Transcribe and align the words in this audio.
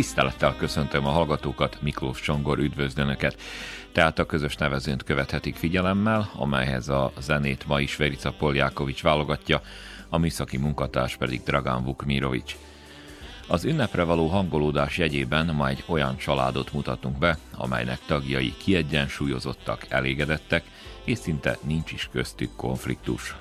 Tisztelettel 0.00 0.56
köszöntöm 0.56 1.06
a 1.06 1.10
hallgatókat, 1.10 1.78
Miklós 1.82 2.20
Csongor 2.20 2.58
üdvözlő 2.58 3.02
Önöket. 3.02 3.40
Tehát 3.92 4.18
a 4.18 4.26
közös 4.26 4.56
nevezőnt 4.56 5.02
követhetik 5.02 5.56
figyelemmel, 5.56 6.30
amelyhez 6.36 6.88
a 6.88 7.12
zenét 7.18 7.66
ma 7.66 7.80
is 7.80 7.96
Verica 7.96 8.32
Poljákovics 8.32 9.02
válogatja, 9.02 9.60
a 10.08 10.18
műszaki 10.18 10.56
munkatárs 10.56 11.16
pedig 11.16 11.42
Dragán 11.42 11.84
Vukmirovics. 11.84 12.56
Az 13.48 13.64
ünnepre 13.64 14.02
való 14.02 14.26
hangolódás 14.26 14.98
jegyében 14.98 15.54
ma 15.54 15.68
egy 15.68 15.84
olyan 15.86 16.16
családot 16.16 16.72
mutatunk 16.72 17.18
be, 17.18 17.38
amelynek 17.56 17.98
tagjai 18.06 18.54
kiegyensúlyozottak, 18.56 19.86
elégedettek, 19.88 20.64
és 21.04 21.18
szinte 21.18 21.58
nincs 21.62 21.92
is 21.92 22.08
köztük 22.12 22.56
konfliktus. 22.56 23.36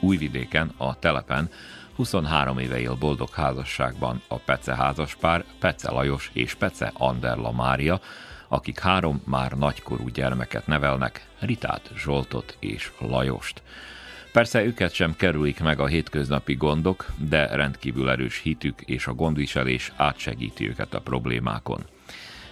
Újvidéken, 0.00 0.72
a 0.76 0.98
telepen 0.98 1.50
23 1.96 2.58
éve 2.58 2.80
él 2.80 2.94
boldog 2.94 3.30
házasságban 3.30 4.22
a 4.28 4.36
Pece 4.36 4.74
házaspár, 4.74 5.44
Pece 5.58 5.90
Lajos 5.90 6.30
és 6.32 6.54
Pece 6.54 6.92
Anderla 6.94 7.52
Mária, 7.52 8.00
akik 8.48 8.78
három 8.78 9.22
már 9.24 9.52
nagykorú 9.52 10.08
gyermeket 10.08 10.66
nevelnek, 10.66 11.26
Ritát, 11.38 11.90
Zsoltot 11.96 12.56
és 12.60 12.92
Lajost. 12.98 13.62
Persze 14.32 14.64
őket 14.64 14.92
sem 14.92 15.16
kerülik 15.16 15.60
meg 15.60 15.80
a 15.80 15.86
hétköznapi 15.86 16.54
gondok, 16.54 17.06
de 17.18 17.46
rendkívül 17.46 18.10
erős 18.10 18.40
hitük 18.40 18.80
és 18.80 19.06
a 19.06 19.14
gondviselés 19.14 19.92
átsegíti 19.96 20.68
őket 20.68 20.94
a 20.94 21.00
problémákon. 21.00 21.84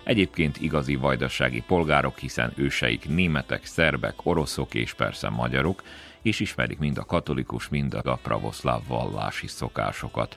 Egyébként 0.05 0.61
igazi 0.61 0.95
vajdasági 0.95 1.62
polgárok, 1.67 2.19
hiszen 2.19 2.53
őseik 2.56 3.08
németek, 3.08 3.64
szerbek, 3.64 4.14
oroszok 4.23 4.75
és 4.75 4.95
persze 4.95 5.29
magyarok, 5.29 5.83
és 6.25 6.41
ismerik 6.41 6.78
mind 6.78 6.98
a 6.98 7.05
katolikus, 7.05 7.69
mind 7.69 7.94
a 7.94 8.19
pravoszláv 8.22 8.80
vallási 8.86 9.47
szokásokat. 9.47 10.36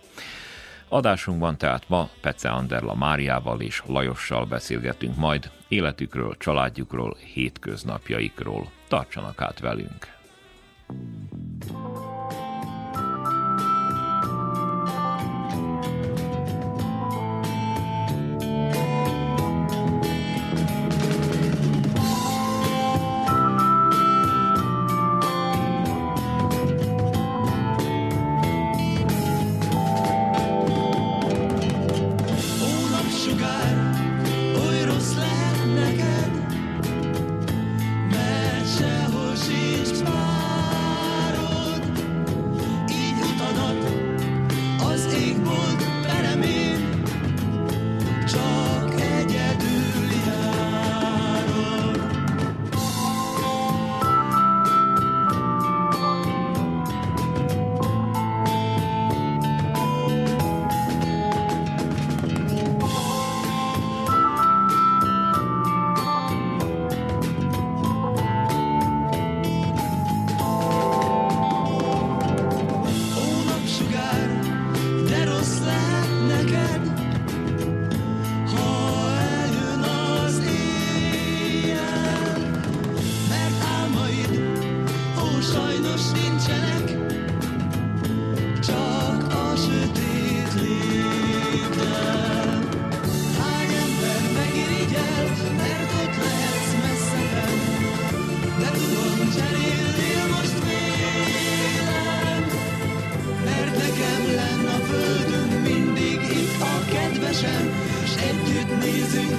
Adásunkban 0.88 1.58
tehát 1.58 1.90
ma 1.90 2.10
Pece 2.22 2.50
Anderla 2.50 2.96
Máriával 2.96 3.62
és 3.62 3.84
Lajossal 3.86 4.46
beszélgetünk 4.46 5.16
majd 5.16 5.52
életükről, 5.68 6.36
családjukról, 6.38 7.18
hétköznapjaikról. 7.34 8.72
Tartsanak 8.88 9.42
át 9.42 9.60
velünk! 9.60 10.16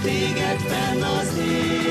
téged 0.03 0.61
fenn 0.61 1.03
az 1.03 1.39
ég. 1.39 1.88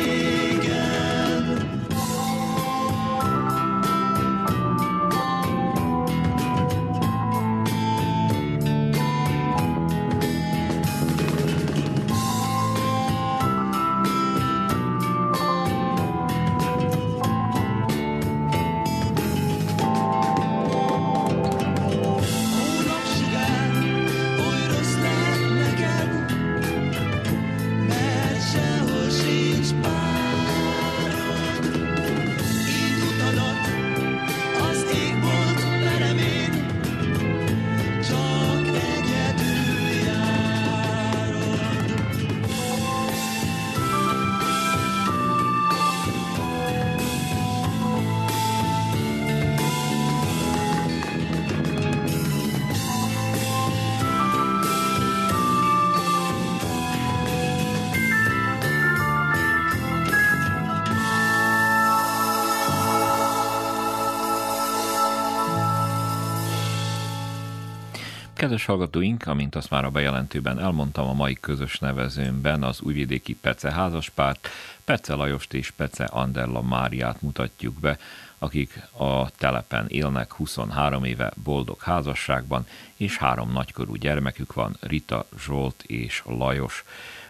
Kedves 68.48 68.66
hallgatóink, 68.66 69.28
amint 69.28 69.56
azt 69.56 69.70
már 69.70 69.86
a 69.86 69.90
bejelentőben 69.90 70.60
elmondtam, 70.60 71.08
a 71.08 71.14
mai 71.14 71.38
közös 71.40 71.80
nevezőmben 71.80 72.64
az 72.64 72.82
újvidéki 72.82 73.36
Pece 73.36 73.72
házaspárt, 73.72 74.50
Pece 74.84 75.14
Lajost 75.14 75.54
és 75.54 75.72
Pece 75.72 76.04
Anderla 76.04 76.62
Máriát 76.62 77.22
mutatjuk 77.22 77.80
be, 77.80 77.98
akik 78.38 78.82
a 78.98 79.30
telepen 79.30 79.86
élnek 79.88 80.34
23 80.34 81.04
éve 81.04 81.32
boldog 81.44 81.82
házasságban, 81.82 82.68
és 82.96 83.18
három 83.18 83.52
nagykorú 83.52 83.96
gyermekük 83.96 84.54
van, 84.54 84.78
Rita, 84.80 85.26
Zsolt 85.40 85.84
és 85.84 86.24
Lajos. 86.26 86.84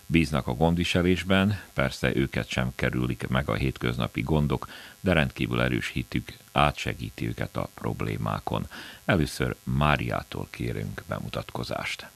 Bíznak 0.05 0.47
a 0.47 0.53
gondviselésben, 0.53 1.59
persze 1.73 2.15
őket 2.15 2.47
sem 2.47 2.71
kerülik 2.75 3.27
meg 3.27 3.49
a 3.49 3.53
hétköznapi 3.53 4.21
gondok, 4.21 4.67
de 4.99 5.13
rendkívül 5.13 5.61
erős 5.61 5.87
hitük 5.87 6.33
átsegíti 6.51 7.27
őket 7.27 7.57
a 7.57 7.69
problémákon. 7.73 8.67
Először 9.05 9.55
Máriától 9.63 10.47
kérünk 10.49 11.03
bemutatkozást. 11.07 12.07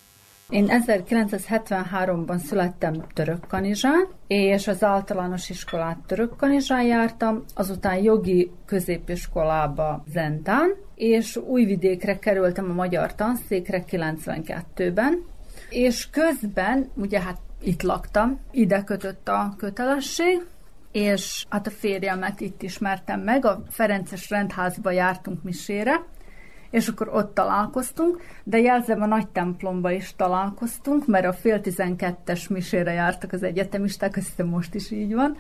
Én 0.52 0.68
1973-ban 0.70 2.38
születtem 2.38 3.08
Törökkanizsán, 3.14 4.08
és 4.28 4.68
az 4.68 4.84
általános 4.84 5.50
iskolát 5.50 5.98
Törökkanizsán 6.06 6.84
jártam, 6.84 7.44
azután 7.56 7.98
jogi 7.98 8.52
középiskolába 8.66 10.04
Zentán, 10.08 10.76
és 10.96 11.36
Újvidékre 11.36 12.20
kerültem 12.20 12.70
a 12.70 12.74
magyar 12.74 13.16
tanszékre 13.16 13.84
92-ben, 13.90 15.24
és 15.70 16.10
közben, 16.10 16.90
ugye 16.96 17.22
hát 17.22 17.38
itt 17.62 17.82
laktam, 17.82 18.40
ide 18.52 18.84
kötött 18.84 19.28
a 19.28 19.54
kötelesség, 19.58 20.46
és 20.92 21.46
hát 21.50 21.68
a 21.68 21.72
férjemet 21.72 22.42
itt 22.42 22.62
ismertem 22.62 23.20
meg, 23.20 23.46
a 23.46 23.64
Ferences 23.70 24.30
rendházba 24.30 24.92
jártunk 24.92 25.44
misére, 25.44 26.04
és 26.70 26.88
akkor 26.88 27.10
ott 27.14 27.34
találkoztunk, 27.34 28.22
de 28.44 28.60
jelzem 28.60 29.02
a 29.02 29.06
nagy 29.06 29.28
templomba 29.28 29.92
is 29.92 30.16
találkoztunk, 30.16 31.08
mert 31.08 31.26
a 31.26 31.34
fél 31.34 31.62
tizenkettes 31.62 32.48
misére 32.48 32.92
jártak 32.92 33.34
az 33.34 33.44
egyetemisták, 33.44 34.18
azt 34.18 34.28
hiszem 34.28 34.48
most 34.48 34.74
is 34.74 34.92
így 34.92 35.14
van, 35.14 35.38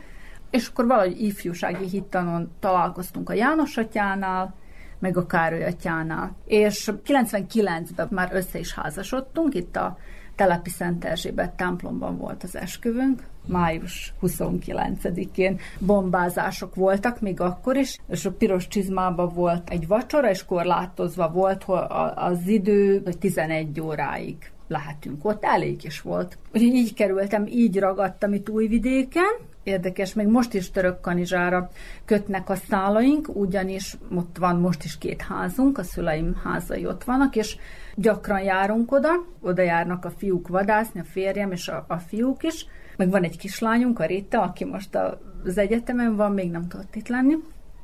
és 0.50 0.68
akkor 0.68 0.86
valahogy 0.86 1.22
ifjúsági 1.22 1.88
hittanon 1.88 2.52
találkoztunk 2.60 3.30
a 3.30 3.34
János 3.34 3.78
atyánál, 3.78 4.54
meg 5.00 5.18
a 5.18 5.26
Károly 5.26 5.64
atyánál. 5.64 6.36
És 6.46 6.92
99-ben 7.06 8.08
már 8.12 8.30
össze 8.34 8.60
is 8.60 8.74
házasodtunk, 8.74 9.56
itt 9.56 9.76
a 9.76 9.98
Telepi 10.36 10.70
Szent 10.70 11.06
Erzsébet 11.06 11.52
templomban 11.52 12.18
volt 12.18 12.44
az 12.44 12.56
esküvünk, 12.56 13.24
május 13.48 14.14
29-én 14.22 15.60
bombázások 15.80 16.76
voltak 16.76 17.20
még 17.20 17.40
akkor 17.40 17.76
is, 17.76 18.00
és 18.08 18.26
a 18.26 18.32
piros 18.32 18.68
csizmában 18.68 19.34
volt 19.34 19.70
egy 19.70 19.88
vacsora, 19.88 20.30
és 20.30 20.46
korlátozva 20.46 21.30
volt 21.30 21.66
az 22.16 22.48
idő, 22.48 23.02
hogy 23.04 23.18
11 23.18 23.82
óráig 23.82 24.36
lehetünk 24.68 25.26
ott, 25.26 25.44
elég 25.44 25.84
is 25.84 26.02
volt. 26.02 26.38
Úgyhogy 26.54 26.74
így 26.74 26.94
kerültem, 26.94 27.46
így 27.48 27.80
ragadtam 27.80 28.34
itt 28.34 28.50
Újvidéken, 28.50 29.34
érdekes, 29.64 30.14
még 30.14 30.28
most 30.28 30.54
is 30.54 30.72
török 30.72 31.02
kanizsára 31.02 31.70
kötnek 32.06 32.50
a 32.50 32.56
szálaink, 32.56 33.36
ugyanis 33.36 33.98
ott 34.16 34.38
van 34.38 34.60
most 34.60 34.84
is 34.84 34.98
két 34.98 35.22
házunk, 35.22 35.78
a 35.78 35.84
szüleim 35.84 36.42
házai 36.44 36.86
ott 36.86 37.04
vannak, 37.04 37.36
és 37.36 37.58
gyakran 37.96 38.42
járunk 38.42 38.92
oda, 38.92 39.12
oda 39.42 39.62
járnak 39.62 40.06
a 40.06 40.12
fiúk 40.12 40.48
vadászni, 40.48 41.00
a 41.00 41.04
férjem 41.04 41.52
és 41.52 41.68
a, 41.68 41.86
a 41.88 41.98
fiúk 41.98 42.44
is, 42.44 42.66
meg 42.98 43.10
van 43.10 43.24
egy 43.24 43.38
kislányunk, 43.38 44.00
a 44.00 44.06
Rita, 44.06 44.42
aki 44.42 44.66
most 44.66 44.98
az 45.44 45.58
egyetemen 45.58 46.16
van, 46.16 46.32
még 46.32 46.52
nem 46.52 46.68
tudott 46.68 46.96
itt 46.96 47.08
lenni. 47.08 47.36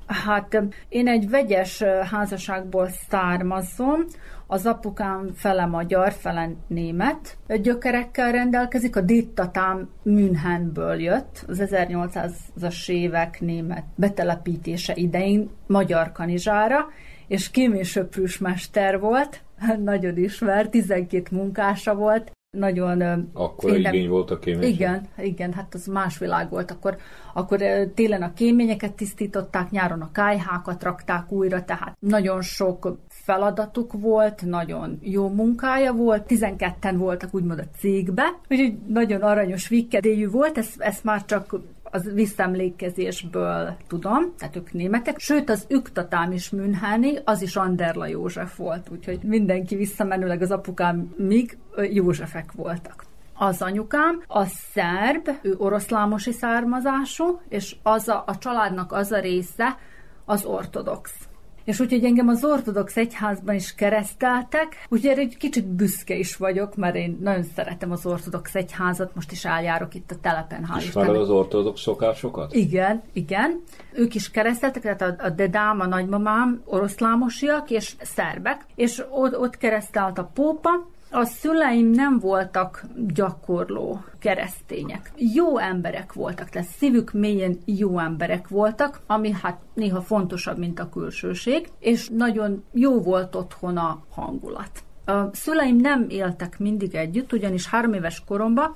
Hát 0.07 0.63
én 0.89 1.07
egy 1.07 1.29
vegyes 1.29 1.83
házasságból 1.83 2.89
származom, 3.09 4.05
az 4.47 4.65
apukám 4.65 5.31
fele 5.33 5.65
magyar, 5.65 6.11
fele 6.11 6.49
német 6.67 7.37
gyökerekkel 7.61 8.31
rendelkezik, 8.31 8.95
a 8.95 9.01
dittatám 9.01 9.89
Münchenből 10.03 11.01
jött, 11.01 11.43
az 11.47 11.63
1800-as 11.65 12.89
évek 12.89 13.39
német 13.41 13.83
betelepítése 13.95 14.93
idején 14.95 15.49
magyar 15.67 16.11
kanizsára, 16.11 16.85
és 17.27 17.51
kémésöprűs 17.51 18.37
mester 18.37 18.99
volt, 18.99 19.41
nagyon 19.83 20.17
ismert, 20.17 20.69
12 20.69 21.35
munkása 21.35 21.95
volt, 21.95 22.31
nagyon... 22.49 23.29
Akkor 23.33 23.77
innen, 23.77 23.93
igény 23.93 24.09
volt 24.09 24.31
a 24.31 24.39
kémény. 24.39 24.69
Igen, 24.69 25.07
igen, 25.17 25.53
hát 25.53 25.73
az 25.73 25.85
más 25.85 26.17
világ 26.17 26.49
volt. 26.49 26.71
Akkor, 26.71 26.97
akkor 27.33 27.59
télen 27.93 28.21
a 28.21 28.33
kéményeket 28.33 28.93
tisztították, 28.93 29.71
nyáron 29.71 30.01
a 30.01 30.11
kájhákat 30.11 30.83
rakták 30.83 31.31
újra, 31.31 31.65
tehát 31.65 31.97
nagyon 31.99 32.41
sok 32.41 32.97
feladatuk 33.09 33.93
volt, 33.93 34.45
nagyon 34.45 34.99
jó 35.01 35.29
munkája 35.29 35.93
volt, 35.93 36.25
12-en 36.27 36.93
voltak 36.97 37.33
úgymond 37.33 37.59
a 37.59 37.77
cégbe, 37.77 38.23
úgyhogy 38.49 38.77
nagyon 38.87 39.21
aranyos 39.21 39.67
vikkedélyű 39.67 40.29
volt, 40.29 40.57
ezt, 40.57 40.81
ezt 40.81 41.03
már 41.03 41.25
csak 41.25 41.55
az 41.91 42.11
visszemlékezésből 42.13 43.75
tudom, 43.87 44.33
tehát 44.37 44.55
ők 44.55 44.73
németek, 44.73 45.19
sőt 45.19 45.49
az 45.49 45.65
üktatám 45.69 46.31
is 46.31 46.49
Müncheni, 46.49 47.13
az 47.23 47.41
is 47.41 47.55
Anderla 47.55 48.07
József 48.07 48.57
volt, 48.57 48.89
úgyhogy 48.91 49.19
mindenki 49.23 49.75
visszamenőleg 49.75 50.41
az 50.41 50.51
apukám 50.51 51.13
még 51.17 51.57
Józsefek 51.91 52.51
voltak. 52.51 53.03
Az 53.33 53.61
anyukám 53.61 54.23
a 54.27 54.45
szerb, 54.45 55.29
ő 55.41 55.55
oroszlámosi 55.57 56.31
származású, 56.31 57.39
és 57.49 57.75
az 57.83 58.07
a, 58.07 58.23
a 58.27 58.37
családnak 58.37 58.91
az 58.91 59.11
a 59.11 59.19
része 59.19 59.77
az 60.25 60.45
ortodox. 60.45 61.26
És 61.67 61.79
úgyhogy 61.79 62.03
engem 62.03 62.27
az 62.27 62.43
ortodox 62.43 62.97
egyházban 62.97 63.55
is 63.55 63.75
kereszteltek, 63.75 64.85
úgyhogy 64.89 65.09
erre 65.09 65.21
egy 65.21 65.37
kicsit 65.37 65.65
büszke 65.65 66.15
is 66.15 66.35
vagyok, 66.35 66.75
mert 66.75 66.95
én 66.95 67.17
nagyon 67.21 67.43
szeretem 67.55 67.91
az 67.91 68.05
ortodox 68.05 68.55
egyházat, 68.55 69.15
most 69.15 69.31
is 69.31 69.45
eljárok 69.45 69.95
itt 69.95 70.11
a 70.11 70.15
telepen. 70.21 70.69
Ismered 70.77 71.15
az 71.15 71.29
ortodox 71.29 71.81
szokásokat? 71.81 72.53
Igen, 72.53 73.01
igen. 73.13 73.63
Ők 73.93 74.15
is 74.15 74.31
kereszteltek, 74.31 74.81
tehát 74.81 75.01
a, 75.01 75.25
a 75.25 75.29
dedám, 75.29 75.79
a 75.79 75.85
nagymamám 75.85 76.61
oroszlámosiak 76.65 77.69
és 77.69 77.95
szerbek, 78.01 78.65
és 78.75 79.03
ott, 79.09 79.37
ott 79.37 79.57
keresztelt 79.57 80.17
a 80.17 80.29
pópa, 80.33 80.69
a 81.11 81.23
szüleim 81.23 81.89
nem 81.89 82.19
voltak 82.19 82.83
gyakorló 83.07 84.03
keresztények. 84.19 85.11
Jó 85.15 85.57
emberek 85.57 86.13
voltak, 86.13 86.49
tehát 86.49 86.67
szívük 86.67 87.11
mélyen 87.11 87.57
jó 87.65 87.99
emberek 87.99 88.47
voltak, 88.47 88.99
ami 89.07 89.31
hát 89.41 89.59
néha 89.73 90.01
fontosabb, 90.01 90.57
mint 90.57 90.79
a 90.79 90.89
külsőség, 90.89 91.69
és 91.79 92.09
nagyon 92.09 92.63
jó 92.71 93.01
volt 93.01 93.35
otthon 93.35 93.77
a 93.77 94.03
hangulat. 94.09 94.83
A 95.05 95.35
szüleim 95.35 95.75
nem 95.75 96.05
éltek 96.09 96.59
mindig 96.59 96.95
együtt, 96.95 97.33
ugyanis 97.33 97.67
három 97.67 97.93
éves 97.93 98.23
koromban 98.27 98.75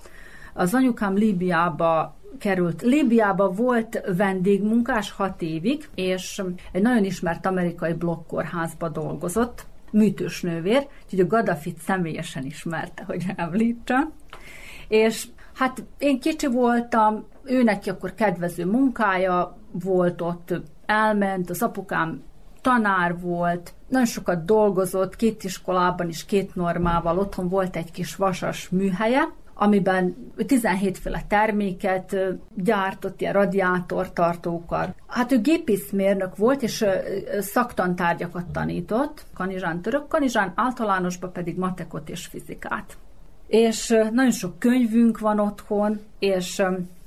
az 0.54 0.74
anyukám 0.74 1.16
Líbiába 1.16 2.16
került. 2.38 2.82
Líbiába 2.82 3.50
volt 3.50 4.02
vendégmunkás 4.18 5.12
hat 5.12 5.42
évig, 5.42 5.90
és 5.96 6.42
egy 6.72 6.82
nagyon 6.82 7.04
ismert 7.04 7.46
amerikai 7.46 7.94
blokkorházba 7.94 8.90
dolgozott, 8.90 9.66
műtős 9.92 10.42
nővér, 10.42 10.88
úgyhogy 11.04 11.20
a 11.20 11.28
Gaddafit 11.28 11.78
személyesen 11.78 12.46
ismerte, 12.46 13.04
hogy 13.04 13.26
említsem. 13.36 14.12
És 14.88 15.28
hát 15.54 15.84
én 15.98 16.20
kicsi 16.20 16.48
voltam, 16.48 17.26
ő 17.44 17.64
neki 17.64 17.90
akkor 17.90 18.14
kedvező 18.14 18.66
munkája 18.66 19.58
volt 19.72 20.22
ott, 20.22 20.54
elment, 20.86 21.50
az 21.50 21.62
apukám 21.62 22.24
tanár 22.62 23.20
volt, 23.20 23.74
nagyon 23.88 24.08
sokat 24.08 24.46
dolgozott, 24.46 25.16
két 25.16 25.44
iskolában 25.44 26.10
is, 26.10 26.26
két 26.26 26.56
normával, 26.56 27.20
otthon 27.20 27.50
volt 27.50 27.76
egy 27.76 27.92
kis 27.92 28.16
vasas 28.16 28.70
műhelye, 28.70 29.30
amiben 29.62 30.32
17 30.48 30.98
féle 30.98 31.22
terméket 31.28 32.16
gyártott, 32.56 33.22
ilyen 33.22 33.34
radiátortartókat. 33.34 34.96
Hát 35.08 35.32
ő 35.32 35.42
gépészmérnök 35.42 36.38
volt, 36.38 36.62
és 36.62 36.86
szaktantárgyakat 37.40 38.46
tanított, 38.52 39.26
kanizsán, 39.34 39.82
török 39.82 40.08
kanizsán, 40.08 40.54
általánosban 40.56 41.32
pedig 41.32 41.58
matekot 41.58 42.10
és 42.10 42.26
fizikát. 42.26 42.98
És 43.48 43.88
nagyon 44.12 44.32
sok 44.32 44.60
könyvünk 44.60 45.20
van 45.20 45.40
otthon, 45.40 46.00
és 46.20 46.62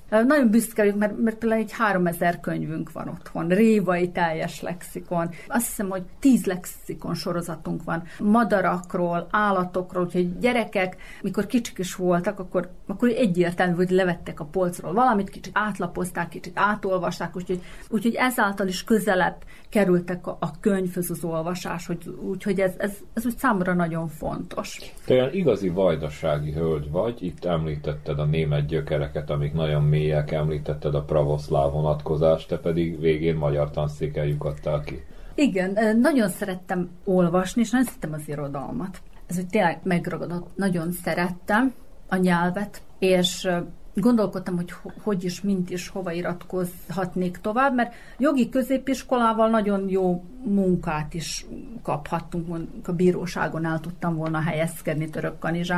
nagyon 0.08 0.50
büszke 0.50 0.82
vagyok, 0.82 0.98
mert, 0.98 1.18
mert 1.18 1.36
például 1.36 1.60
egy 1.60 1.72
3000 1.72 2.40
könyvünk 2.40 2.92
van 2.92 3.08
otthon, 3.08 3.48
révai 3.48 4.10
teljes 4.10 4.60
lexikon. 4.60 5.30
Azt 5.48 5.66
hiszem, 5.66 5.88
hogy 5.88 6.02
10 6.18 6.44
lexikon 6.44 7.14
sorozatunk 7.14 7.84
van 7.84 8.02
madarakról, 8.18 9.26
állatokról, 9.30 10.04
úgyhogy 10.04 10.38
gyerekek, 10.38 10.96
mikor 11.22 11.46
kicsik 11.46 11.78
is 11.78 11.94
voltak, 11.94 12.38
akkor, 12.38 12.70
akkor 12.86 13.08
egyértelmű, 13.08 13.74
hogy 13.74 13.90
levettek 13.90 14.40
a 14.40 14.44
polcról 14.44 14.92
valamit, 14.92 15.30
kicsit 15.30 15.58
átlapozták, 15.58 16.28
kicsit 16.28 16.58
átolvasták, 16.58 17.36
úgyhogy, 17.36 17.60
úgyhogy 17.88 18.14
ezáltal 18.14 18.66
is 18.66 18.84
közelebb 18.84 19.36
kerültek 19.68 20.26
a, 20.26 20.36
a 20.40 20.60
könyvhöz 20.60 21.10
az 21.10 21.24
olvasás, 21.24 21.86
hogy, 21.86 22.14
úgyhogy 22.28 22.60
ez, 22.60 22.74
ez, 22.76 22.96
ez 23.14 23.26
úgy 23.26 23.36
számomra 23.36 23.74
nagyon 23.74 24.08
fontos. 24.08 24.78
Te 25.04 25.14
olyan 25.14 25.32
igazi 25.32 25.68
vajdasági 25.68 26.52
hölgy 26.52 26.90
vagy, 26.90 27.22
itt 27.22 27.44
említetted 27.44 28.18
a 28.18 28.24
német 28.24 28.66
gyökereket, 28.66 29.30
amik 29.30 29.52
nagyon 29.52 29.82
mélyek, 29.94 30.30
említetted 30.30 30.94
a 30.94 31.02
pravoszláv 31.02 31.72
vonatkozást, 31.72 32.48
te 32.48 32.58
pedig 32.58 33.00
végén 33.00 33.36
magyar 33.36 33.70
tanszéken 33.70 34.26
lyukadtál 34.26 34.80
ki. 34.80 35.04
Igen, 35.34 35.98
nagyon 35.98 36.28
szerettem 36.28 36.90
olvasni, 37.04 37.60
és 37.60 37.70
nagyon 37.70 37.86
szerettem 37.86 38.12
az 38.12 38.28
irodalmat. 38.28 39.02
Ez 39.26 39.38
úgy 39.38 39.46
tényleg 39.46 39.80
megragadott, 39.82 40.56
nagyon 40.56 40.92
szerettem 40.92 41.74
a 42.08 42.16
nyelvet, 42.16 42.82
és 42.98 43.48
gondolkodtam, 43.94 44.56
hogy 44.56 44.72
hogy 45.02 45.24
is, 45.24 45.40
mint 45.40 45.70
is, 45.70 45.88
hova 45.88 46.12
iratkozhatnék 46.12 47.36
tovább, 47.36 47.74
mert 47.74 47.94
jogi 48.18 48.48
középiskolával 48.48 49.48
nagyon 49.48 49.88
jó 49.88 50.24
munkát 50.44 51.14
is 51.14 51.46
kaphattunk, 51.82 52.68
a 52.84 52.92
bíróságon 52.92 53.64
el 53.64 53.80
tudtam 53.80 54.16
volna 54.16 54.40
helyezkedni 54.40 55.10
török 55.10 55.38
és 55.52 55.70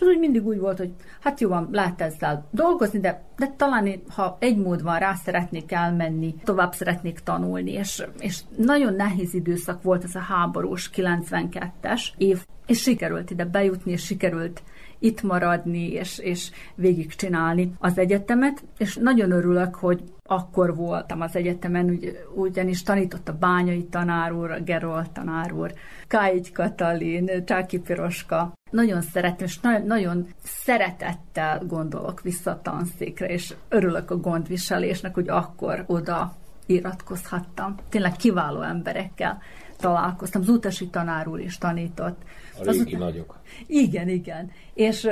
az 0.00 0.06
úgy 0.06 0.18
mindig 0.18 0.46
úgy 0.46 0.58
volt, 0.58 0.78
hogy 0.78 0.92
hát 1.20 1.40
jó 1.40 1.48
van, 1.48 1.68
lehet 1.72 2.00
ezzel 2.00 2.46
dolgozni, 2.50 3.00
de, 3.00 3.22
de 3.36 3.54
talán 3.56 3.86
én, 3.86 4.02
ha 4.08 4.36
egy 4.40 4.56
mód 4.56 4.82
van, 4.82 4.98
rá 4.98 5.14
szeretnék 5.14 5.72
elmenni, 5.72 6.34
tovább 6.44 6.72
szeretnék 6.72 7.18
tanulni, 7.18 7.72
és, 7.72 8.06
és 8.18 8.40
nagyon 8.56 8.94
nehéz 8.94 9.34
időszak 9.34 9.82
volt 9.82 10.04
ez 10.04 10.14
a 10.14 10.18
háborús 10.18 10.90
92-es 10.94 12.02
év, 12.16 12.46
és 12.66 12.80
sikerült 12.80 13.30
ide 13.30 13.44
bejutni, 13.44 13.92
és 13.92 14.04
sikerült 14.04 14.62
itt 14.98 15.22
maradni, 15.22 15.92
és, 15.92 16.18
és 16.18 16.50
végigcsinálni 16.74 17.72
az 17.78 17.98
egyetemet, 17.98 18.64
és 18.78 18.96
nagyon 18.96 19.30
örülök, 19.30 19.74
hogy 19.74 20.02
akkor 20.22 20.76
voltam 20.76 21.20
az 21.20 21.36
egyetemen, 21.36 21.84
ugy, 21.84 22.18
ugyanis 22.34 22.82
tanított 22.82 23.28
a 23.28 23.36
bányai 23.38 23.84
tanár 23.84 24.32
úr, 24.32 24.50
a 24.50 24.60
Gerold 24.60 25.10
tanár 25.10 25.52
úr, 25.52 25.72
Káigy 26.06 26.52
Katalin, 26.52 27.44
Csáki 27.44 27.78
Piroska. 27.78 28.52
Nagyon 28.70 29.00
szeretem, 29.00 29.46
és 29.46 29.60
na- 29.60 29.78
nagyon 29.78 30.26
szeretettel 30.42 31.62
gondolok 31.66 32.20
vissza 32.20 32.50
a 32.50 32.62
tanszékre, 32.62 33.26
és 33.26 33.54
örülök 33.68 34.10
a 34.10 34.16
gondviselésnek, 34.16 35.14
hogy 35.14 35.28
akkor 35.28 35.84
oda 35.86 36.36
iratkozhattam. 36.66 37.74
Tényleg 37.88 38.16
kiváló 38.16 38.62
emberekkel 38.62 39.38
találkoztam. 39.76 40.40
Az 40.40 40.48
utasi 40.48 40.88
tanár 40.88 41.28
úr 41.28 41.40
is 41.40 41.58
tanított. 41.58 42.22
A 42.58 42.64
régi 42.64 42.68
Azután... 42.68 42.98
nagyok. 43.00 43.37
Igen, 43.66 44.08
igen. 44.08 44.50
És 44.74 45.08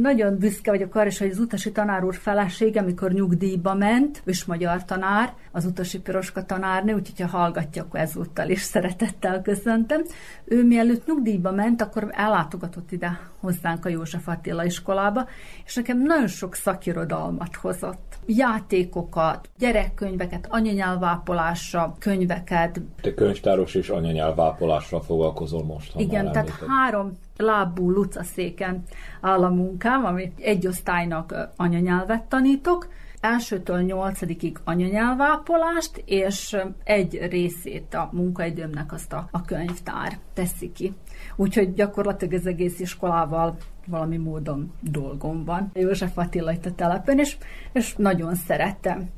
nagyon 0.00 0.38
büszke 0.38 0.70
vagyok 0.70 0.94
arra 0.94 1.06
is, 1.06 1.18
hogy 1.18 1.30
az 1.30 1.38
utasi 1.38 1.72
tanár 1.72 2.04
úr 2.04 2.14
felesége, 2.14 2.80
amikor 2.80 3.12
nyugdíjba 3.12 3.74
ment, 3.74 4.22
és 4.24 4.44
magyar 4.44 4.84
tanár, 4.84 5.32
az 5.52 5.64
utasi 5.64 6.00
piroska 6.00 6.44
tanárnő, 6.44 6.94
úgyhogy 6.94 7.20
ha 7.20 7.38
hallgatja, 7.38 7.82
akkor 7.82 8.00
ezúttal 8.00 8.48
is 8.48 8.60
szeretettel 8.60 9.42
köszöntem. 9.42 10.02
Ő 10.44 10.64
mielőtt 10.64 11.06
nyugdíjba 11.06 11.50
ment, 11.50 11.82
akkor 11.82 12.08
ellátogatott 12.10 12.92
ide 12.92 13.20
hozzánk 13.40 13.84
a 13.84 13.88
József 13.88 14.28
Attila 14.28 14.64
iskolába, 14.64 15.28
és 15.64 15.74
nekem 15.74 16.02
nagyon 16.02 16.26
sok 16.26 16.54
szakirodalmat 16.54 17.56
hozott. 17.56 18.18
Játékokat, 18.26 19.48
gyerekkönyveket, 19.58 20.46
anyanyelvápolásra, 20.48 21.96
könyveket. 21.98 22.80
Te 23.00 23.14
könyvtáros 23.14 23.74
és 23.74 23.88
anyanyelvápolással 23.88 25.02
foglalkozol 25.02 25.64
most. 25.64 25.92
Igen, 25.96 26.32
tehát 26.32 26.64
három 26.66 27.12
lábú 27.40 27.90
lucaszéken 27.90 28.82
áll 29.20 29.44
a 29.44 29.48
munkám, 29.48 30.04
ami 30.04 30.32
egy 30.40 30.66
osztálynak 30.66 31.34
anyanyelvet 31.56 32.22
tanítok, 32.22 32.88
elsőtől 33.20 33.80
nyolcadikig 33.80 34.58
anyanyelvápolást, 34.64 36.02
és 36.04 36.56
egy 36.84 37.26
részét 37.30 37.94
a 37.94 38.08
munkaidőmnek 38.12 38.92
azt 38.92 39.12
a, 39.12 39.28
a 39.30 39.42
könyvtár 39.42 40.18
teszi 40.34 40.72
ki. 40.72 40.92
Úgyhogy 41.36 41.74
gyakorlatilag 41.74 42.34
az 42.34 42.46
egész 42.46 42.80
iskolával 42.80 43.56
valami 43.86 44.16
módon 44.16 44.72
dolgom 44.80 45.44
van. 45.44 45.70
József 45.74 46.18
Attila 46.18 46.52
itt 46.52 46.66
a 46.66 46.74
telepen, 46.74 47.18
és, 47.18 47.36
és 47.72 47.94
nagyon 47.96 48.34
szerettem. 48.34 49.08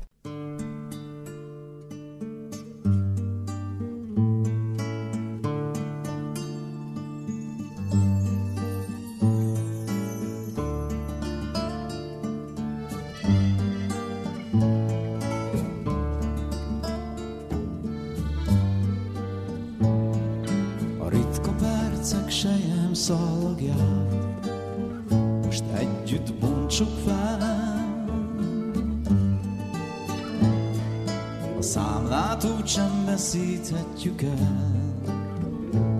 Veszíthetjük 33.13 34.21
el, 34.21 34.71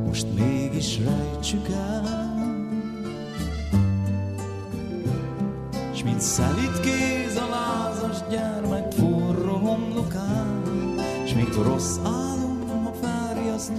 most 0.06 0.28
mégis 0.36 1.00
rejtsük 1.00 1.68
el. 1.68 2.34
S 5.94 6.04
mint 6.04 6.22
szelít 6.22 6.80
kéz 6.80 7.36
a 7.36 7.50
lázas 7.50 8.18
gyermek 8.30 8.92
forró 8.92 9.56
homlokán, 9.58 10.64
S 11.26 11.34
mint 11.34 11.56
rossz 11.56 11.98
álom, 12.04 12.84
ha 12.84 12.92
felriaszt, 13.02 13.72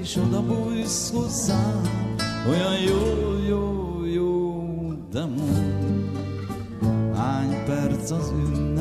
és 0.00 0.16
oda 0.16 0.42
bújsz 0.42 1.12
hozzám, 1.12 2.11
olyan 2.48 2.78
jó, 2.78 3.38
jó, 3.48 4.04
jó, 4.04 4.64
de 5.12 5.24
mond, 5.24 7.16
hány 7.16 7.64
perc 7.66 8.10
az 8.10 8.32
ünnep, 8.36 8.71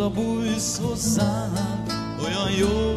odabújsz 0.00 0.80
hozzám, 0.82 1.84
olyan 2.24 2.50
jó 2.50 2.89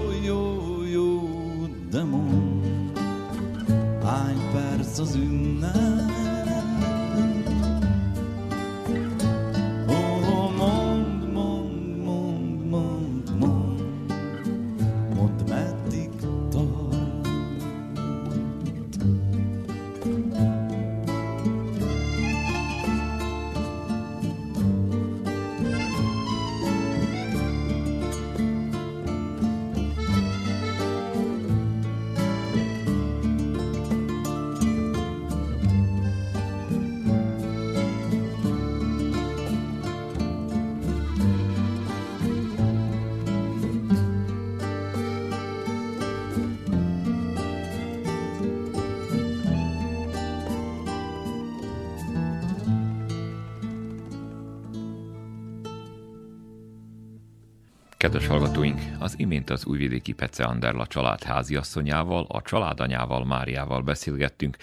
hallgatóink, 58.34 58.82
az 59.00 59.20
imént 59.20 59.50
az 59.50 59.66
újvidéki 59.66 60.14
Pece 60.14 60.44
Anderla 60.44 60.88
család 60.88 61.24
háziasszonyával, 61.24 62.26
a 62.30 62.42
családanyával 62.42 63.26
Máriával 63.26 63.82
beszélgettünk, 63.82 64.58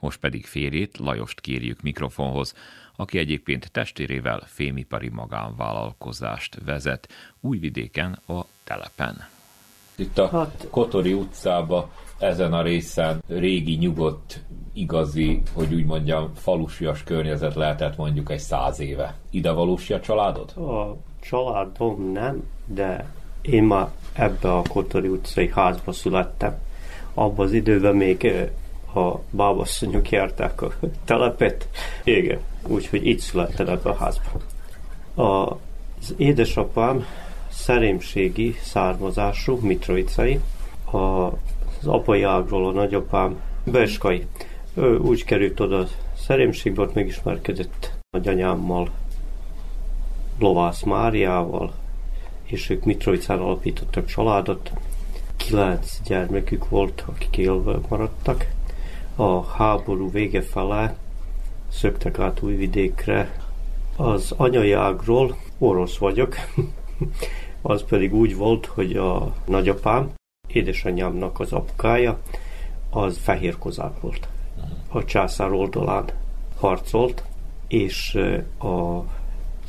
most 0.00 0.20
pedig 0.20 0.46
férjét, 0.46 0.98
Lajost 0.98 1.40
kérjük 1.40 1.82
mikrofonhoz, 1.82 2.54
aki 2.96 3.18
egyébként 3.18 3.70
testérével 3.72 4.42
fémipari 4.46 5.08
magánvállalkozást 5.08 6.58
vezet 6.64 7.08
Újvidéken 7.40 8.18
a 8.26 8.40
telepen. 8.64 9.28
Itt 9.96 10.18
a 10.18 10.28
hát... 10.28 10.66
Kotori 10.70 11.12
utcába, 11.12 11.92
ezen 12.18 12.52
a 12.52 12.62
részen 12.62 13.22
régi, 13.28 13.76
nyugodt, 13.76 14.44
igazi, 14.72 15.42
hogy 15.52 15.74
úgy 15.74 15.84
mondjam, 15.84 16.34
falusias 16.34 17.02
környezet 17.02 17.54
lehetett 17.54 17.96
mondjuk 17.96 18.30
egy 18.30 18.38
száz 18.38 18.80
éve. 18.80 19.14
Ide 19.30 19.50
valósi 19.50 19.92
a 19.92 20.00
családod? 20.00 20.50
A 20.56 20.96
családom 21.20 22.12
nem, 22.12 22.42
de 22.66 23.06
én 23.42 23.62
már 23.62 23.88
ebbe 24.12 24.52
a 24.52 24.62
Kotori 24.68 25.08
utcai 25.08 25.50
házba 25.54 25.92
születtem. 25.92 26.58
Abban 27.14 27.46
az 27.46 27.52
időben 27.52 27.96
még 27.96 28.32
a 28.94 29.18
bábasszonyok 29.30 30.10
járták 30.10 30.62
a 30.62 30.72
telepet. 31.04 31.68
Igen, 32.04 32.38
úgyhogy 32.66 33.06
itt 33.06 33.18
születtem 33.18 33.68
ebbe 33.68 33.90
a 33.90 33.94
házba. 33.94 34.40
A, 35.14 35.52
az 36.00 36.14
édesapám 36.16 37.04
szerémségi 37.50 38.56
származású, 38.62 39.58
mitrovicai, 39.62 40.40
a, 40.84 40.96
az 40.96 41.86
apai 41.86 42.22
ágról 42.22 42.68
a 42.68 42.72
nagyapám 42.72 43.40
Beskai. 43.64 44.26
Ő 44.74 44.98
úgy 44.98 45.24
került 45.24 45.60
oda 45.60 45.86
szerémségbe, 46.26 46.82
ott 46.82 46.94
megismerkedett 46.94 47.92
nagyanyámmal, 48.10 48.90
Lovász 50.38 50.82
Máriával, 50.82 51.72
és 52.54 52.70
ők 52.70 52.84
Mitrovicán 52.84 53.38
alapítottak 53.38 54.06
családot. 54.06 54.70
Kilenc 55.36 56.00
gyermekük 56.04 56.68
volt, 56.68 57.04
akik 57.06 57.36
élve 57.36 57.78
maradtak. 57.88 58.46
A 59.16 59.44
háború 59.44 60.10
vége 60.10 60.42
fele 60.42 60.96
szöktek 61.68 62.18
át 62.18 62.42
Újvidékre. 62.42 63.44
Az 63.96 64.32
anyai 64.36 64.72
ágról 64.72 65.36
orosz 65.58 65.96
vagyok, 65.96 66.34
az 67.62 67.84
pedig 67.88 68.14
úgy 68.14 68.36
volt, 68.36 68.66
hogy 68.66 68.96
a 68.96 69.34
nagyapám, 69.46 70.12
édesanyámnak 70.46 71.40
az 71.40 71.52
apukája, 71.52 72.18
az 72.90 73.18
fehér 73.18 73.58
kozák 73.58 74.00
volt. 74.00 74.28
A 74.88 75.04
császár 75.04 75.52
oldalán 75.52 76.04
harcolt, 76.56 77.24
és 77.68 78.18
a 78.58 79.00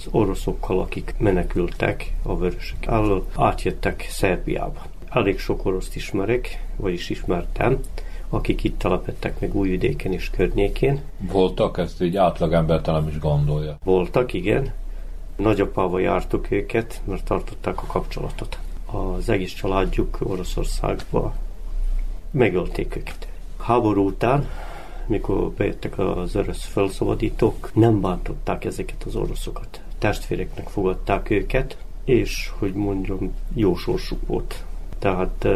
az 0.06 0.14
oroszokkal, 0.14 0.80
akik 0.80 1.16
menekültek 1.18 2.14
a 2.24 2.38
vörösök 2.38 2.86
elől, 2.86 3.26
átjöttek 3.36 4.08
Szerbiába. 4.10 4.82
Elég 5.10 5.40
sok 5.40 5.66
oroszt 5.66 5.96
ismerek, 5.96 6.64
vagyis 6.76 7.10
ismertem, 7.10 7.80
akik 8.30 8.64
itt 8.64 8.80
telepettek 8.80 9.40
meg 9.40 9.56
Újvidéken 9.56 10.14
és 10.14 10.30
környékén. 10.30 11.02
Voltak, 11.18 11.78
ezt 11.78 12.02
egy 12.02 12.18
átlagember 12.18 12.82
talán 12.82 13.08
is 13.08 13.20
gondolja. 13.20 13.78
Voltak, 13.84 14.34
igen. 14.34 14.74
Nagyapával 15.36 16.02
jártuk 16.02 16.52
őket, 16.52 17.02
mert 17.04 17.24
tartották 17.24 17.82
a 17.82 17.86
kapcsolatot. 17.86 18.60
Az 18.86 19.30
egész 19.30 19.54
családjuk 19.54 20.18
Oroszországba 20.24 21.34
megölték 22.32 22.96
őket. 22.96 23.28
Háború 23.60 24.06
után 24.06 24.50
mikor 25.06 25.52
bejöttek 25.52 26.00
az 26.00 26.36
orosz 26.36 26.64
felszabadítók, 26.64 27.72
nem 27.74 28.02
bántották 28.02 28.66
ezeket 28.66 29.04
az 29.04 29.16
oroszokat 29.16 29.80
testvéreknek 30.06 30.68
fogadták 30.68 31.30
őket, 31.30 31.78
és 32.04 32.52
hogy 32.58 32.74
mondjam, 32.74 33.34
jó 33.54 33.76
sorsuk 33.76 34.28
volt. 34.28 34.64
Tehát 35.00 35.48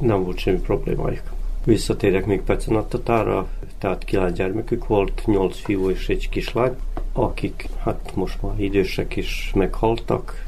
nem 0.00 0.24
volt 0.24 0.38
semmi 0.38 0.58
problémájuk. 0.58 1.22
Visszatérek 1.64 2.26
még 2.26 2.40
Pecenattatára, 2.40 3.48
tehát 3.78 4.04
kilenc 4.04 4.36
gyermekük 4.36 4.86
volt, 4.86 5.22
nyolc 5.26 5.58
fiú 5.58 5.90
és 5.90 6.08
egy 6.08 6.28
kislány, 6.28 6.76
akik 7.12 7.68
hát 7.84 8.12
most 8.14 8.42
már 8.42 8.60
idősek 8.60 9.16
is 9.16 9.52
meghaltak, 9.54 10.46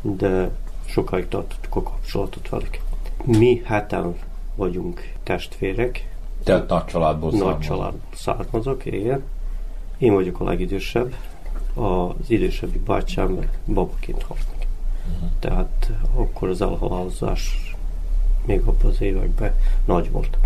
de 0.00 0.50
sokáig 0.86 1.28
tartottuk 1.28 1.76
a 1.76 1.82
kapcsolatot 1.82 2.48
velük. 2.48 2.78
Mi 3.24 3.62
heten 3.64 4.16
vagyunk 4.54 5.12
testvérek. 5.22 6.08
Tehát 6.44 6.68
nagy 6.68 6.84
családból 6.84 7.30
Nagy 7.30 7.58
családból 7.58 8.14
származok, 8.14 8.86
igen. 8.86 9.22
Én 9.98 10.14
vagyok 10.14 10.40
a 10.40 10.44
legidősebb, 10.44 11.14
az 11.76 12.30
idősebbi 12.30 12.78
bátyám 12.78 13.38
babaként 13.66 14.22
halt 14.22 14.44
meg. 14.58 14.66
Uh-huh. 15.14 15.28
Tehát 15.38 15.90
akkor 16.14 16.48
az 16.48 16.60
elhalálozás 16.60 17.74
még 18.44 18.60
abban 18.60 18.90
az 18.90 19.00
években 19.00 19.54
nagy 19.84 20.10
volt. 20.10 20.38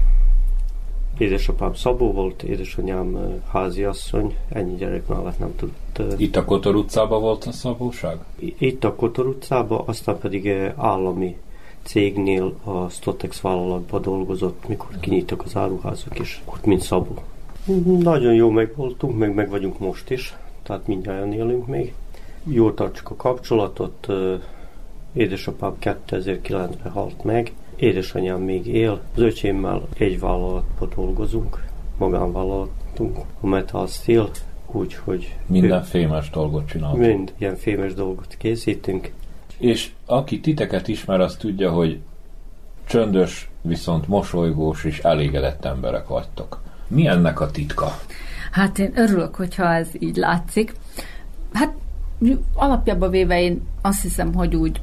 Édesapám 1.19 1.75
Szabó 1.75 2.13
volt, 2.13 2.43
édesanyám 2.43 3.41
háziasszony, 3.49 4.37
ennyi 4.49 4.77
gyerek 4.77 5.07
mellett 5.07 5.39
nem 5.39 5.55
tudott. 5.57 6.21
Itt 6.21 6.37
a 6.37 6.45
Kotor 6.45 6.75
utcában 6.75 7.21
volt 7.21 7.45
a 7.45 7.53
szabóság? 7.53 8.19
Itt 8.59 8.85
a 8.85 8.95
Kotor 8.95 9.27
utcában, 9.27 9.83
aztán 9.87 10.19
pedig 10.19 10.49
állami 10.77 11.37
cégnél 11.83 12.55
a 12.65 12.89
Stotex 12.89 13.41
vállalatban 13.41 14.03
dolgozott, 14.03 14.69
mikor 14.69 14.87
uh-huh. 14.87 15.03
kinyitottak 15.03 15.47
az 15.47 15.57
áruházak, 15.57 16.19
és 16.19 16.41
ott 16.45 16.65
mint 16.65 16.83
Szabó. 16.83 17.15
Nagyon 17.85 18.35
jó 18.35 18.51
meg 18.51 18.73
voltunk, 18.77 19.19
meg 19.19 19.35
meg 19.35 19.51
vagyunk 19.51 19.79
most 19.79 20.11
is 20.11 20.37
tehát 20.71 20.87
mindjárt 20.87 21.33
élünk 21.33 21.67
még. 21.67 21.95
Jól 22.45 22.75
tartsuk 22.75 23.11
a 23.11 23.17
kapcsolatot, 23.17 24.07
édesapám 25.13 25.75
2009-ben 25.81 26.93
halt 26.93 27.25
meg, 27.25 27.53
édesanyám 27.77 28.41
még 28.41 28.67
él, 28.67 29.01
az 29.15 29.23
öcsémmel 29.23 29.89
egy 29.99 30.21
vállalatban 30.21 30.89
dolgozunk, 30.95 31.65
magánvállalatunk, 31.99 33.19
a 33.41 33.47
Metal 33.47 33.87
Steel, 33.87 34.31
úgyhogy... 34.67 35.37
Minden 35.47 35.81
ő, 35.81 35.85
fémes 35.85 36.31
dolgot 36.31 36.67
csinálunk. 36.67 36.99
Mind 36.99 37.33
ilyen 37.39 37.57
fémes 37.57 37.95
dolgot 37.95 38.35
készítünk. 38.39 39.13
És 39.59 39.91
aki 40.07 40.41
titeket 40.41 40.89
ismer, 40.89 41.21
az 41.21 41.37
tudja, 41.37 41.71
hogy 41.71 41.99
csöndös, 42.85 43.51
viszont 43.61 44.09
mosolygós 44.09 44.85
és 44.85 44.99
elégedett 44.99 45.65
emberek 45.65 46.09
vagytok. 46.09 46.61
Mi 46.87 47.07
ennek 47.07 47.41
a 47.41 47.51
titka? 47.51 47.99
Hát 48.51 48.79
én 48.79 48.93
örülök, 48.95 49.35
hogyha 49.35 49.75
ez 49.75 49.89
így 49.99 50.17
látszik. 50.17 50.75
Hát 51.53 51.73
alapjában 52.55 53.11
véve 53.11 53.41
én 53.41 53.63
azt 53.81 54.03
hiszem, 54.03 54.35
hogy 54.35 54.57
úgy 54.57 54.83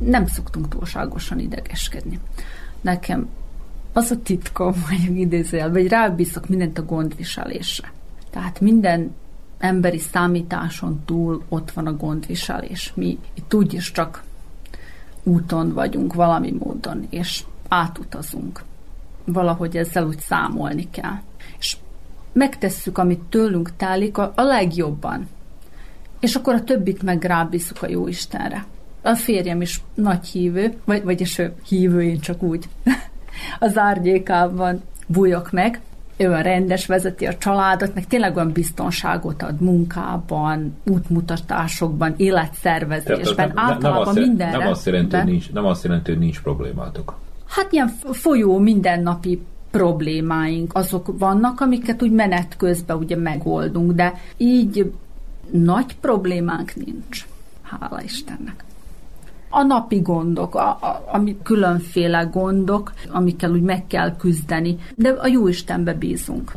nem 0.00 0.26
szoktunk 0.26 0.68
túlságosan 0.68 1.38
idegeskedni. 1.38 2.20
Nekem 2.80 3.28
az 3.92 4.10
a 4.10 4.22
titkom, 4.22 4.74
mondjuk 4.90 5.18
idézőjelben, 5.18 5.80
hogy 5.80 5.90
rábízok 5.90 6.48
mindent 6.48 6.78
a 6.78 6.84
gondviselésre. 6.84 7.92
Tehát 8.30 8.60
minden 8.60 9.14
emberi 9.58 9.98
számításon 9.98 11.02
túl 11.04 11.42
ott 11.48 11.70
van 11.70 11.86
a 11.86 11.96
gondviselés. 11.96 12.92
Mi 12.94 13.18
itt 13.34 13.54
úgyis 13.54 13.92
csak 13.92 14.22
úton 15.22 15.72
vagyunk 15.72 16.14
valami 16.14 16.54
módon, 16.58 17.06
és 17.10 17.44
átutazunk. 17.68 18.62
Valahogy 19.24 19.76
ezzel 19.76 20.06
úgy 20.06 20.18
számolni 20.18 20.90
kell. 20.90 21.20
És 21.58 21.76
megtesszük, 22.36 22.98
amit 22.98 23.20
tőlünk 23.28 23.76
tálik 23.76 24.18
a, 24.18 24.32
a 24.34 24.42
legjobban. 24.42 25.28
És 26.20 26.34
akkor 26.34 26.54
a 26.54 26.64
többit 26.64 27.02
meg 27.02 27.24
rábízunk 27.24 27.82
a 27.82 27.88
jó 27.88 28.08
Istenre. 28.08 28.64
A 29.02 29.14
férjem 29.14 29.60
is 29.60 29.82
nagy 29.94 30.26
hívő, 30.26 30.72
vagy, 30.84 31.04
vagyis 31.04 31.38
ő 31.38 31.54
hívő, 31.68 32.02
én 32.02 32.20
csak 32.20 32.42
úgy 32.42 32.68
az 33.58 33.78
árnyékában 33.78 34.82
bújok 35.06 35.50
meg. 35.52 35.80
Ő 36.16 36.32
a 36.32 36.40
rendes, 36.40 36.86
vezeti 36.86 37.26
a 37.26 37.36
családot, 37.36 37.94
meg 37.94 38.06
tényleg 38.06 38.36
olyan 38.36 38.52
biztonságot 38.52 39.42
ad 39.42 39.60
munkában, 39.60 40.76
útmutatásokban, 40.84 42.14
életszervezésben, 42.16 43.52
nem, 43.54 43.58
általában 43.58 44.14
nem 44.14 44.22
mindenre. 44.22 44.58
Nem 44.58 44.68
azt, 44.68 44.86
jelenti, 44.86 45.16
hogy 45.16 45.24
nincs, 45.24 45.52
nem 45.52 45.64
azt 45.64 45.84
jelenti, 45.84 46.10
hogy 46.10 46.20
nincs 46.20 46.40
problémátok. 46.40 47.18
Hát 47.46 47.72
ilyen 47.72 47.88
folyó 48.12 48.58
mindennapi 48.58 49.42
problémáink, 49.76 50.74
azok 50.74 51.18
vannak, 51.18 51.60
amiket 51.60 52.02
úgy 52.02 52.12
menet 52.12 52.56
közben 52.56 52.96
ugye 52.96 53.16
megoldunk, 53.16 53.92
de 53.92 54.14
így 54.36 54.92
nagy 55.50 55.96
problémánk 56.00 56.74
nincs. 56.74 57.26
Hála 57.62 58.02
Istennek. 58.02 58.64
A 59.48 59.62
napi 59.62 60.00
gondok, 60.00 60.54
a, 60.54 60.68
a, 60.68 61.04
ami 61.12 61.36
különféle 61.42 62.22
gondok, 62.22 62.92
amikkel 63.10 63.50
úgy 63.50 63.62
meg 63.62 63.86
kell 63.86 64.16
küzdeni, 64.16 64.78
de 64.94 65.08
a 65.08 65.26
jó 65.26 65.48
Istenbe 65.48 65.94
bízunk. 65.94 66.52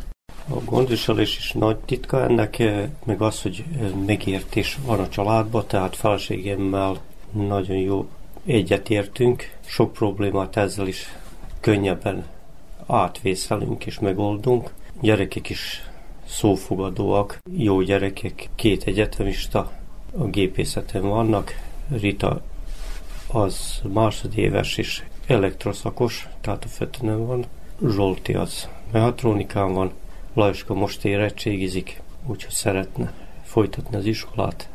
A 0.48 0.64
gondviselés 0.64 1.38
is 1.38 1.52
nagy 1.52 1.76
titka 1.76 2.22
ennek, 2.22 2.58
eh, 2.58 2.88
meg 3.04 3.20
az, 3.20 3.42
hogy 3.42 3.64
eh, 3.80 3.90
megértés 4.06 4.78
van 4.86 5.00
a 5.00 5.08
családban, 5.08 5.64
tehát 5.66 5.96
felségemmel 5.96 6.96
nagyon 7.32 7.76
jó 7.76 8.08
egyetértünk, 8.44 9.50
sok 9.66 9.92
problémát 9.92 10.56
ezzel 10.56 10.86
is 10.86 11.14
könnyebben 11.60 12.24
átvészelünk 12.90 13.86
és 13.86 13.98
megoldunk. 13.98 14.72
Gyerekek 15.00 15.48
is 15.48 15.82
szófogadóak, 16.26 17.38
jó 17.56 17.80
gyerekek, 17.80 18.48
két 18.54 18.84
egyetemista 18.84 19.72
a 20.18 20.24
gépészeten 20.24 21.02
vannak, 21.02 21.52
Rita 21.90 22.40
az 23.32 23.80
másodéves 23.92 24.78
is 24.78 25.04
elektroszakos, 25.26 26.28
tehát 26.40 26.64
a 26.64 26.68
Fötönön 26.68 27.26
van. 27.26 27.44
Zsolti 27.86 28.34
az 28.34 28.68
mehatronikán 28.92 29.72
van. 29.72 29.92
Lajoska 30.34 30.74
most 30.74 31.04
érettségizik, 31.04 32.02
úgyhogy 32.26 32.52
szeretne 32.52 33.12
folytatni 33.42 33.96
az 33.96 34.04
iskolát. 34.04 34.68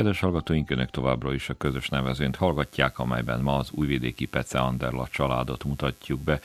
Kedves 0.00 0.20
hallgatóink, 0.20 0.70
önök 0.70 0.90
továbbra 0.90 1.34
is 1.34 1.48
a 1.48 1.54
közös 1.54 1.88
nevezőnt 1.88 2.36
hallgatják, 2.36 2.98
amelyben 2.98 3.40
ma 3.40 3.56
az 3.56 3.70
újvidéki 3.70 4.26
Pece 4.26 4.58
Anderla 4.58 5.08
családot 5.10 5.64
mutatjuk 5.64 6.20
be, 6.20 6.40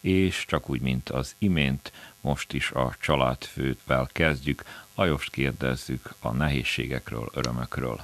és 0.00 0.44
csak 0.48 0.70
úgy, 0.70 0.80
mint 0.80 1.08
az 1.08 1.34
imént, 1.38 1.92
most 2.20 2.52
is 2.52 2.70
a 2.70 2.94
családfővel 3.00 4.08
kezdjük. 4.12 4.64
Ajost 4.94 5.30
kérdezzük 5.30 6.14
a 6.20 6.32
nehézségekről, 6.32 7.30
örömökről. 7.34 8.00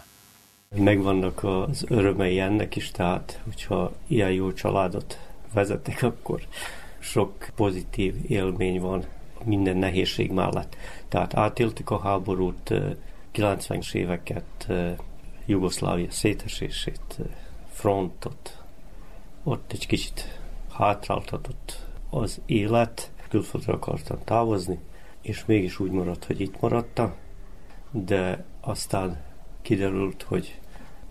Megvannak 0.77 1.45
az 1.45 1.85
örömei 1.89 2.41
ennek 2.41 2.77
is, 2.77 2.91
tehát 2.91 3.41
hogyha 3.45 3.93
ilyen 4.07 4.33
jó 4.33 4.53
családot 4.53 5.19
vezetek, 5.53 6.03
akkor 6.03 6.41
sok 6.99 7.49
pozitív 7.55 8.15
élmény 8.27 8.81
van 8.81 9.05
minden 9.45 9.77
nehézség 9.77 10.31
mellett. 10.31 10.77
Tehát 11.09 11.35
átéltük 11.35 11.91
a 11.91 12.01
háborút, 12.01 12.73
90-es 13.39 13.95
éveket, 13.95 14.69
Jugoszlávia 15.47 16.11
szétesését, 16.11 17.19
frontot, 17.71 18.63
ott 19.43 19.73
egy 19.73 19.87
kicsit 19.87 20.41
hátráltatott 20.73 21.87
az 22.11 22.41
élet, 22.47 23.11
külföldre 23.29 23.73
akartam 23.73 24.19
távozni, 24.25 24.79
és 25.21 25.45
mégis 25.45 25.79
úgy 25.79 25.91
maradt, 25.91 26.25
hogy 26.25 26.41
itt 26.41 26.61
maradtam, 26.61 27.15
de 27.91 28.45
aztán 28.61 29.23
kiderült, 29.63 30.23
hogy 30.23 30.61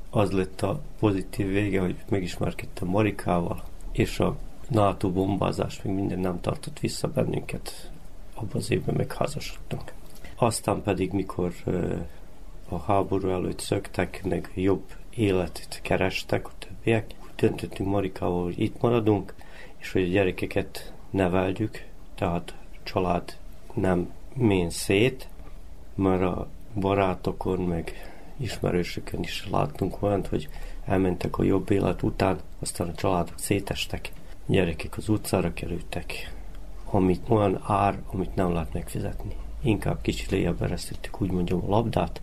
az 0.10 0.32
lett 0.32 0.62
a 0.62 0.82
pozitív 1.00 1.48
vége, 1.48 1.82
hogy 1.82 1.96
megismerkedtem 2.10 2.88
Marikával, 2.88 3.64
és 3.92 4.20
a 4.20 4.38
NATO 4.68 5.12
bombázás 5.12 5.82
még 5.82 5.94
minden 5.94 6.20
nem 6.20 6.42
tartott 6.42 6.80
vissza 6.80 7.08
bennünket. 7.08 7.92
Abban 8.34 8.56
az 8.56 8.72
évben 8.72 8.96
megházasodtunk. 8.96 9.94
Aztán 10.36 10.82
pedig, 10.82 11.12
mikor 11.12 11.54
a 12.70 12.80
háború 12.80 13.30
előtt 13.30 13.60
szöktek, 13.60 14.24
meg 14.24 14.52
jobb 14.56 14.84
életet 15.10 15.80
kerestek 15.82 16.48
a 16.48 16.52
többiek, 16.60 17.06
úgy 17.24 17.36
döntöttünk 17.36 17.90
Marikával, 17.90 18.44
hogy 18.44 18.60
itt 18.60 18.82
maradunk, 18.82 19.34
és 19.78 19.92
hogy 19.92 20.02
a 20.02 20.08
gyerekeket 20.08 20.94
neveljük, 21.10 21.86
tehát 22.16 22.56
család 22.84 23.38
nem 23.74 24.12
mén 24.34 24.70
szét, 24.70 25.28
mert 25.96 26.22
a 26.22 26.48
barátokon, 26.80 27.60
meg 27.60 27.94
ismerősökön 28.38 29.20
is 29.20 29.48
láttunk 29.52 30.02
olyant, 30.02 30.28
hogy 30.28 30.50
elmentek 30.86 31.38
a 31.38 31.44
jobb 31.44 31.72
élet 31.72 32.04
után, 32.04 32.40
aztán 32.60 32.88
a 32.88 32.94
családok 32.94 33.40
szétestek, 33.40 34.12
gyerekek 34.46 34.98
az 34.98 35.10
utcára 35.10 35.54
kerültek, 35.54 36.34
amit 36.86 37.30
olyan 37.30 37.62
ár, 37.64 38.00
amit 38.12 38.36
nem 38.36 38.54
lehet 38.54 38.74
megfizetni. 38.74 39.36
Inkább 39.62 40.02
kicsit 40.02 40.32
lejjebb 40.32 40.62
eresztettük, 40.62 41.22
úgy 41.22 41.32
mondjam, 41.32 41.64
a 41.64 41.70
labdát, 41.70 42.22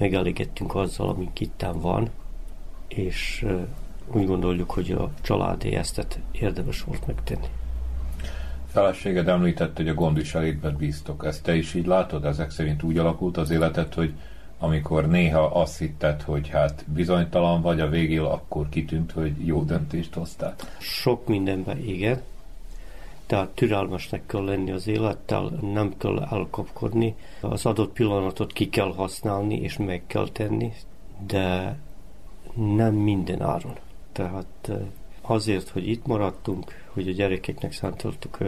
megelégettünk 0.00 0.74
azzal, 0.74 1.08
ami 1.08 1.28
itten 1.38 1.80
van, 1.80 2.10
és 2.88 3.46
úgy 4.12 4.26
gondoljuk, 4.26 4.70
hogy 4.70 4.90
a 4.90 5.10
családi 5.20 5.74
esztet 5.74 6.18
érdemes 6.32 6.82
volt 6.82 7.06
megtenni. 7.06 7.46
Feleséged 8.66 9.28
említett, 9.28 9.76
hogy 9.76 9.88
a 9.88 9.94
gondviselétben 9.94 10.76
bíztok. 10.76 11.24
Ezt 11.24 11.42
te 11.42 11.54
is 11.54 11.74
így 11.74 11.86
látod? 11.86 12.24
Ezek 12.24 12.50
szerint 12.50 12.82
úgy 12.82 12.98
alakult 12.98 13.36
az 13.36 13.50
életed, 13.50 13.94
hogy 13.94 14.12
amikor 14.58 15.08
néha 15.08 15.40
azt 15.40 15.78
hitted, 15.78 16.22
hogy 16.22 16.48
hát 16.48 16.84
bizonytalan 16.86 17.62
vagy 17.62 17.80
a 17.80 17.88
végén, 17.88 18.20
akkor 18.20 18.68
kitűnt, 18.68 19.12
hogy 19.12 19.46
jó 19.46 19.62
döntést 19.62 20.14
hoztál? 20.14 20.54
Sok 20.78 21.26
mindenben 21.26 21.78
igen. 21.78 22.20
Tehát 23.30 23.48
türelmesnek 23.48 24.26
kell 24.26 24.44
lenni 24.44 24.70
az 24.70 24.86
élettel, 24.86 25.42
nem 25.72 25.96
kell 25.98 26.22
elkapkodni. 26.30 27.14
Az 27.40 27.66
adott 27.66 27.92
pillanatot 27.92 28.52
ki 28.52 28.68
kell 28.68 28.94
használni, 28.94 29.60
és 29.60 29.76
meg 29.76 30.02
kell 30.06 30.28
tenni, 30.32 30.72
de 31.26 31.78
nem 32.54 32.94
minden 32.94 33.42
áron. 33.42 33.74
Tehát 34.12 34.70
azért, 35.20 35.68
hogy 35.68 35.88
itt 35.88 36.06
maradtunk, 36.06 36.84
hogy 36.92 37.08
a 37.08 37.12
gyerekeknek 37.12 37.72
szántoltuk 37.72 38.38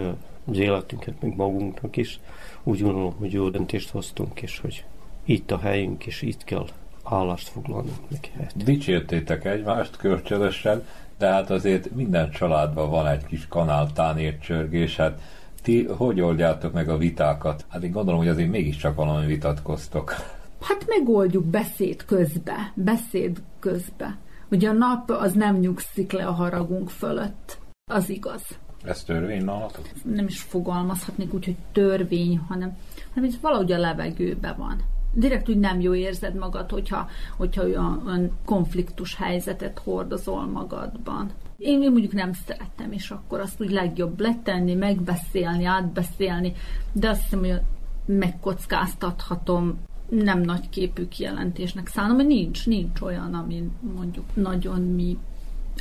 az 0.44 0.58
életünket, 0.58 1.22
meg 1.22 1.36
magunknak 1.36 1.96
is, 1.96 2.20
úgy 2.62 2.80
gondolom, 2.80 3.14
hogy 3.18 3.32
jó 3.32 3.48
döntést 3.48 3.90
hoztunk, 3.90 4.42
és 4.42 4.58
hogy 4.58 4.84
itt 5.24 5.50
a 5.50 5.58
helyünk, 5.58 6.06
és 6.06 6.22
itt 6.22 6.44
kell 6.44 6.66
állást 7.02 7.48
foglalnunk 7.48 8.10
meg. 8.10 8.30
Dicsértétek 8.54 9.44
egymást 9.44 9.96
kölcsönösen, 9.96 10.84
de 11.22 11.28
hát 11.28 11.50
azért 11.50 11.94
minden 11.94 12.30
családban 12.30 12.90
van 12.90 13.06
egy 13.06 13.26
kis 13.26 13.46
kanáltán 13.48 14.38
csörgés, 14.40 14.96
hát 14.96 15.20
ti 15.62 15.84
hogy 15.84 16.20
oldjátok 16.20 16.72
meg 16.72 16.88
a 16.88 16.96
vitákat? 16.96 17.64
Hát 17.68 17.82
én 17.82 17.90
gondolom, 17.90 18.20
hogy 18.20 18.28
azért 18.28 18.50
mégiscsak 18.50 18.94
valami 18.94 19.26
vitatkoztok. 19.26 20.14
Hát 20.60 20.84
megoldjuk 20.86 21.44
beszéd 21.44 22.04
közbe, 22.04 22.72
beszéd 22.74 23.42
közbe. 23.58 24.18
Ugye 24.50 24.68
a 24.68 24.72
nap 24.72 25.10
az 25.10 25.32
nem 25.32 25.56
nyugszik 25.56 26.12
le 26.12 26.26
a 26.26 26.32
haragunk 26.32 26.90
fölött. 26.90 27.58
Az 27.90 28.08
igaz. 28.08 28.42
Ez 28.84 29.02
törvény 29.02 29.44
nálatok? 29.44 29.88
Nem 30.14 30.26
is 30.26 30.40
fogalmazhatnék 30.40 31.34
úgy, 31.34 31.44
hogy 31.44 31.56
törvény, 31.72 32.38
hanem, 32.48 32.76
hanem 33.14 33.28
ez 33.28 33.40
valahogy 33.40 33.72
a 33.72 33.78
levegőbe 33.78 34.54
van 34.58 34.82
direkt 35.12 35.48
úgy 35.48 35.58
nem 35.58 35.80
jó 35.80 35.94
érzed 35.94 36.34
magad, 36.34 36.70
hogyha, 36.70 37.08
hogyha 37.36 37.62
olyan, 37.62 38.02
olyan 38.06 38.30
konfliktus 38.44 39.16
helyzetet 39.16 39.78
hordozol 39.78 40.46
magadban. 40.46 41.30
Én, 41.56 41.82
én 41.82 41.90
mondjuk 41.90 42.12
nem 42.12 42.32
szerettem, 42.32 42.92
és 42.92 43.10
akkor 43.10 43.40
azt 43.40 43.60
úgy 43.60 43.70
legjobb 43.70 44.20
letenni, 44.20 44.74
megbeszélni, 44.74 45.64
átbeszélni, 45.64 46.52
de 46.92 47.08
azt 47.08 47.22
hiszem, 47.22 47.38
hogy 47.38 47.60
megkockáztathatom 48.04 49.78
nem 50.08 50.40
nagy 50.40 50.68
képű 50.68 51.08
kijelentésnek 51.08 51.86
szánom, 51.86 52.16
hogy 52.16 52.26
nincs, 52.26 52.66
nincs 52.66 53.00
olyan, 53.00 53.34
amin 53.34 53.72
mondjuk 53.94 54.24
nagyon 54.34 54.80
mi 54.80 55.18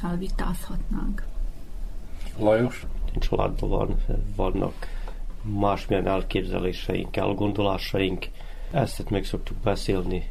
elvitázhatnánk. 0.04 1.24
Lajos? 2.38 2.86
Családban 3.20 3.70
van, 3.70 3.96
vannak 4.36 4.74
másmilyen 5.42 6.08
elképzeléseink, 6.08 7.18
elgondolásaink, 7.18 8.26
ezt 8.72 9.10
meg 9.10 9.26
szoktuk 9.26 9.58
beszélni, 9.58 10.30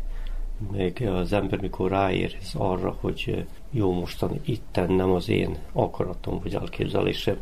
még 0.72 1.07
az 1.07 1.33
ember 1.33 1.61
mikor 1.61 1.90
ráérez 1.90 2.55
arra, 2.57 2.96
hogy 3.00 3.46
jó 3.70 3.92
mostan 3.92 4.40
itten 4.44 4.92
nem 4.92 5.11
az 5.11 5.29
én 5.29 5.57
akaratom 5.72 6.40
vagy 6.42 6.55
elképzelésem 6.55 7.37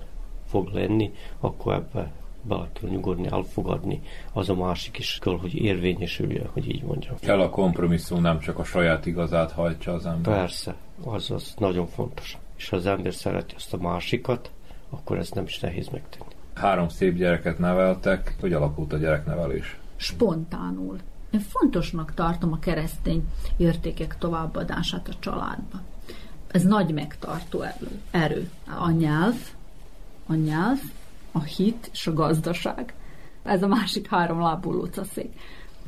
fog 0.47 0.69
lenni, 0.73 1.13
akkor 1.41 1.73
ebbe 1.73 2.13
bele 2.43 2.69
kell 2.73 2.91
nyugodni, 2.91 3.29
elfogadni, 3.31 4.01
az 4.33 4.49
a 4.49 4.55
másik 4.55 4.99
is 4.99 5.19
kell, 5.21 5.39
hogy 5.39 5.55
érvényesüljön, 5.55 6.49
hogy 6.53 6.69
így 6.69 6.83
mondjam. 6.83 7.17
Kell 7.21 7.41
a 7.41 7.51
kompromisszum, 7.51 8.21
nem 8.21 8.39
csak 8.39 8.59
a 8.59 8.65
saját 8.65 9.07
igazát 9.07 9.53
hajtsa 9.53 9.93
az 9.93 10.07
ember. 10.07 10.35
Persze, 10.35 10.75
az, 11.05 11.31
az 11.31 11.55
nagyon 11.59 11.87
fontos. 11.87 12.39
És 12.57 12.69
ha 12.69 12.77
az 12.77 12.87
ember 12.87 13.15
szereti 13.15 13.55
azt 13.57 13.75
a 13.75 13.77
másikat, 13.77 14.51
akkor 14.91 15.19
ez 15.19 15.31
nem 15.31 15.45
is 15.45 15.59
nehéz 15.59 15.89
megtenni. 15.89 16.33
Három 16.55 16.89
szép 16.89 17.17
gyereket 17.17 17.59
neveltek, 17.59 18.37
hogy 18.41 18.53
alakult 18.53 18.93
a 18.93 18.97
gyereknevelés? 18.97 19.79
Spontánul. 19.99 20.99
Én 21.31 21.41
fontosnak 21.41 22.15
tartom 22.15 22.53
a 22.53 22.59
keresztény 22.59 23.25
értékek 23.57 24.19
továbbadását 24.19 25.09
a 25.09 25.19
családba. 25.19 25.81
Ez 26.47 26.63
nagy 26.63 26.93
megtartó 26.93 27.65
erő. 28.11 28.51
A 28.79 28.91
nyelv, 28.91 29.37
a 30.27 30.35
nyelv, 30.35 30.79
a 31.33 31.43
hit 31.43 31.91
és 31.93 32.07
a 32.07 32.13
gazdaság. 32.13 32.95
Ez 33.43 33.63
a 33.63 33.67
másik 33.67 34.09
három 34.09 34.41
lábú 34.41 34.73
lucaszék, 34.73 35.33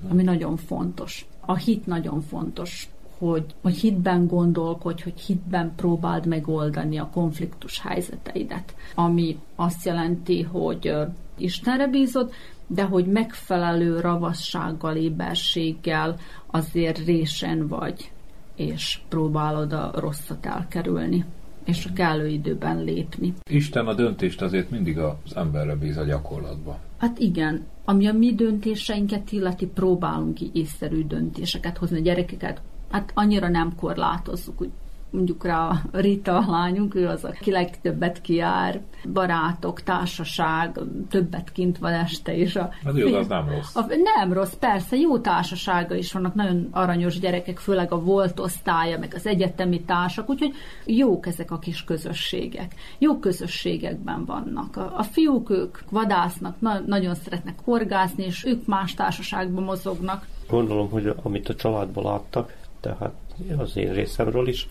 ami 0.09 0.23
nagyon 0.23 0.57
fontos. 0.57 1.27
A 1.41 1.57
hit 1.57 1.87
nagyon 1.87 2.21
fontos, 2.21 2.89
hogy, 3.19 3.55
hogy 3.63 3.77
hitben 3.77 4.27
gondolkodj, 4.27 5.03
hogy 5.03 5.21
hitben 5.21 5.75
próbáld 5.77 6.27
megoldani 6.27 6.99
a 6.99 7.11
konfliktus 7.13 7.81
helyzeteidet, 7.81 8.75
ami 8.95 9.39
azt 9.55 9.85
jelenti, 9.85 10.43
hogy 10.43 10.93
Istenre 11.37 11.87
bízod, 11.87 12.33
de 12.73 12.83
hogy 12.83 13.07
megfelelő 13.07 14.01
ravassággal, 14.01 14.97
éberséggel 14.97 16.17
azért 16.47 17.05
résen 17.05 17.67
vagy, 17.67 18.13
és 18.57 19.01
próbálod 19.09 19.73
a 19.73 19.91
rosszat 19.95 20.47
elkerülni 20.47 21.25
és 21.65 21.87
a 21.87 21.93
kellő 21.93 22.27
időben 22.27 22.85
lépni. 22.85 23.35
Isten 23.51 23.87
a 23.87 23.95
döntést 23.95 24.43
azért 24.43 24.71
mindig 24.71 24.99
az 24.99 25.37
emberre 25.37 25.77
bíz 25.77 25.97
a 25.97 26.05
gyakorlatba. 26.05 26.79
Hát 26.99 27.19
igen, 27.19 27.67
ami 27.85 28.07
a 28.07 28.13
mi 28.13 28.35
döntéseinket 28.35 29.33
illeti, 29.33 29.67
próbálunk 29.67 30.35
ki 30.35 30.51
észszerű 30.53 31.07
döntéseket 31.07 31.79
hozni 31.79 31.99
a 31.99 32.03
gyerekeket. 32.03 32.63
Hát 32.91 33.13
annyira 33.15 33.49
nem 33.49 33.75
korlátozzuk, 33.77 34.59
hogy 34.59 34.71
mondjuk 35.11 35.45
rá 35.45 35.69
a 35.69 35.81
Rita 35.93 36.37
a 36.37 36.51
lányunk, 36.51 36.95
ő 36.95 37.07
az, 37.07 37.25
aki 37.25 37.51
legtöbbet 37.51 38.21
kiár, 38.21 38.81
barátok, 39.13 39.83
társaság, 39.83 40.79
többet 41.09 41.53
kint 41.53 41.79
van 41.79 41.93
este 41.93 42.35
is. 42.35 42.57
A, 42.57 42.71
az 42.85 42.97
jó, 42.97 43.15
az 43.15 43.27
nem 43.27 43.49
rossz. 43.49 43.77
A, 43.77 43.87
nem 44.17 44.33
rossz, 44.33 44.55
persze, 44.55 44.97
jó 44.97 45.19
társasága 45.19 45.95
is 45.95 46.13
vannak, 46.13 46.35
nagyon 46.35 46.69
aranyos 46.71 47.19
gyerekek, 47.19 47.59
főleg 47.59 47.93
a 47.93 48.01
volt 48.01 48.41
osztálya, 48.41 48.99
meg 48.99 49.13
az 49.15 49.27
egyetemi 49.27 49.81
társak, 49.81 50.29
úgyhogy 50.29 50.55
jók 50.85 51.27
ezek 51.27 51.51
a 51.51 51.59
kis 51.59 51.85
közösségek. 51.85 52.75
Jó 52.99 53.19
közösségekben 53.19 54.25
vannak. 54.25 54.77
A, 54.77 54.93
a 54.97 55.03
fiúk, 55.03 55.51
ők 55.51 55.79
vadásznak, 55.91 56.61
na, 56.61 56.83
nagyon 56.87 57.15
szeretnek 57.15 57.59
horgászni, 57.65 58.25
és 58.25 58.45
ők 58.45 58.67
más 58.67 58.95
társaságban 58.95 59.65
mozognak. 59.65 60.27
Gondolom, 60.49 60.91
hogy 60.91 61.15
amit 61.23 61.49
a 61.49 61.55
családban 61.55 62.05
láttak, 62.05 62.57
tehát 62.81 63.13
az 63.59 63.77
én 63.77 63.93
részemről 63.93 64.49
is, 64.49 64.69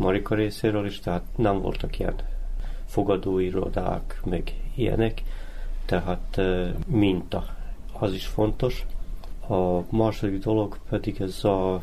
Marika 0.00 0.34
részéről 0.34 0.86
is, 0.86 1.00
tehát 1.00 1.24
nem 1.36 1.60
voltak 1.60 1.98
ilyen 1.98 2.14
fogadóirodák, 2.86 4.20
meg 4.24 4.54
ilyenek, 4.74 5.22
tehát 5.84 6.40
minta, 6.86 7.44
az 7.92 8.12
is 8.12 8.26
fontos. 8.26 8.86
A 9.48 9.96
második 9.96 10.42
dolog 10.42 10.78
pedig 10.88 11.20
ez 11.20 11.44
a 11.44 11.82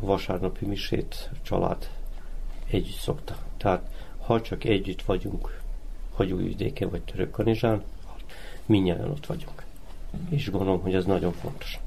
vasárnapi 0.00 0.66
misét 0.66 1.30
család 1.42 1.88
együtt 2.70 2.98
szokta. 2.98 3.36
Tehát 3.56 3.88
ha 4.26 4.40
csak 4.40 4.64
együtt 4.64 5.02
vagyunk, 5.02 5.60
hogy 6.10 6.32
Újvidéken 6.32 6.90
vagy 6.90 7.02
Törökkanizsán, 7.02 7.82
mindjárt 8.66 9.08
ott 9.08 9.26
vagyunk. 9.26 9.64
És 10.28 10.50
gondolom, 10.50 10.80
hogy 10.80 10.94
ez 10.94 11.04
nagyon 11.04 11.32
fontos. 11.32 11.78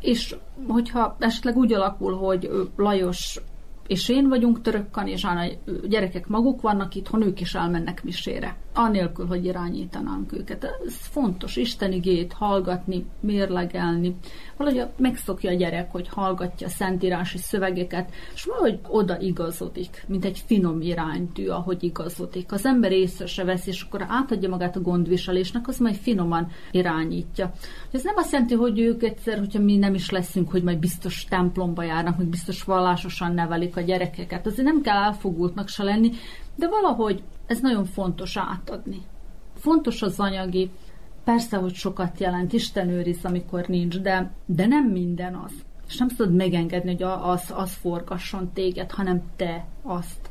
és 0.00 0.36
hogyha 0.68 1.16
esetleg 1.18 1.56
úgy 1.56 1.72
alakul, 1.72 2.16
hogy 2.16 2.50
Lajos 2.76 3.40
és 3.86 4.08
én 4.08 4.28
vagyunk 4.28 4.60
török 4.60 4.90
kanizsán, 4.90 5.36
a 5.36 5.70
gyerekek 5.86 6.26
maguk 6.26 6.60
vannak 6.60 6.94
itthon, 6.94 7.22
ők 7.22 7.40
is 7.40 7.54
elmennek 7.54 8.04
misére 8.04 8.56
anélkül, 8.76 9.26
hogy 9.26 9.44
irányítanánk 9.44 10.32
őket. 10.32 10.64
Ez 10.64 10.94
fontos, 10.96 11.56
Isten 11.56 11.92
igét 11.92 12.32
hallgatni, 12.32 13.06
mérlegelni. 13.20 14.16
Valahogy 14.56 14.86
megszokja 14.96 15.50
a 15.50 15.54
gyerek, 15.54 15.92
hogy 15.92 16.08
hallgatja 16.08 16.66
a 16.66 16.70
szentírási 16.70 17.38
szövegeket, 17.38 18.10
és 18.34 18.44
valahogy 18.44 18.78
oda 18.88 19.20
igazodik, 19.20 20.04
mint 20.08 20.24
egy 20.24 20.42
finom 20.46 20.80
iránytű, 20.80 21.46
ahogy 21.46 21.84
igazodik. 21.84 22.52
Az 22.52 22.66
ember 22.66 22.92
észre 22.92 23.26
se 23.26 23.44
vesz, 23.44 23.66
és 23.66 23.82
akkor 23.82 24.04
átadja 24.08 24.48
magát 24.48 24.76
a 24.76 24.80
gondviselésnek, 24.80 25.68
az 25.68 25.78
majd 25.78 25.94
finoman 25.94 26.48
irányítja. 26.70 27.52
Ez 27.90 28.02
nem 28.02 28.16
azt 28.16 28.32
jelenti, 28.32 28.54
hogy 28.54 28.78
ők 28.78 29.02
egyszer, 29.02 29.38
hogyha 29.38 29.60
mi 29.60 29.76
nem 29.76 29.94
is 29.94 30.10
leszünk, 30.10 30.50
hogy 30.50 30.62
majd 30.62 30.78
biztos 30.78 31.24
templomba 31.24 31.82
járnak, 31.82 32.16
hogy 32.16 32.26
biztos 32.26 32.62
vallásosan 32.62 33.34
nevelik 33.34 33.76
a 33.76 33.80
gyerekeket. 33.80 34.46
Azért 34.46 34.66
nem 34.66 34.80
kell 34.80 35.02
elfogultnak 35.02 35.68
se 35.68 35.82
lenni, 35.82 36.10
de 36.56 36.68
valahogy 36.68 37.22
ez 37.46 37.60
nagyon 37.60 37.84
fontos 37.84 38.36
átadni. 38.36 39.02
Fontos 39.54 40.02
az 40.02 40.20
anyagi, 40.20 40.70
persze, 41.24 41.56
hogy 41.56 41.74
sokat 41.74 42.20
jelent, 42.20 42.52
Isten 42.52 42.88
őriz, 42.88 43.24
amikor 43.24 43.66
nincs, 43.66 43.98
de, 43.98 44.30
de 44.46 44.66
nem 44.66 44.84
minden 44.84 45.34
az. 45.34 45.52
És 45.88 45.96
nem 45.96 46.08
tudod 46.08 46.34
megengedni, 46.34 46.92
hogy 46.92 47.02
az, 47.02 47.52
az 47.54 47.72
forgasson 47.72 48.52
téged, 48.52 48.90
hanem 48.90 49.22
te 49.36 49.66
azt. 49.82 50.30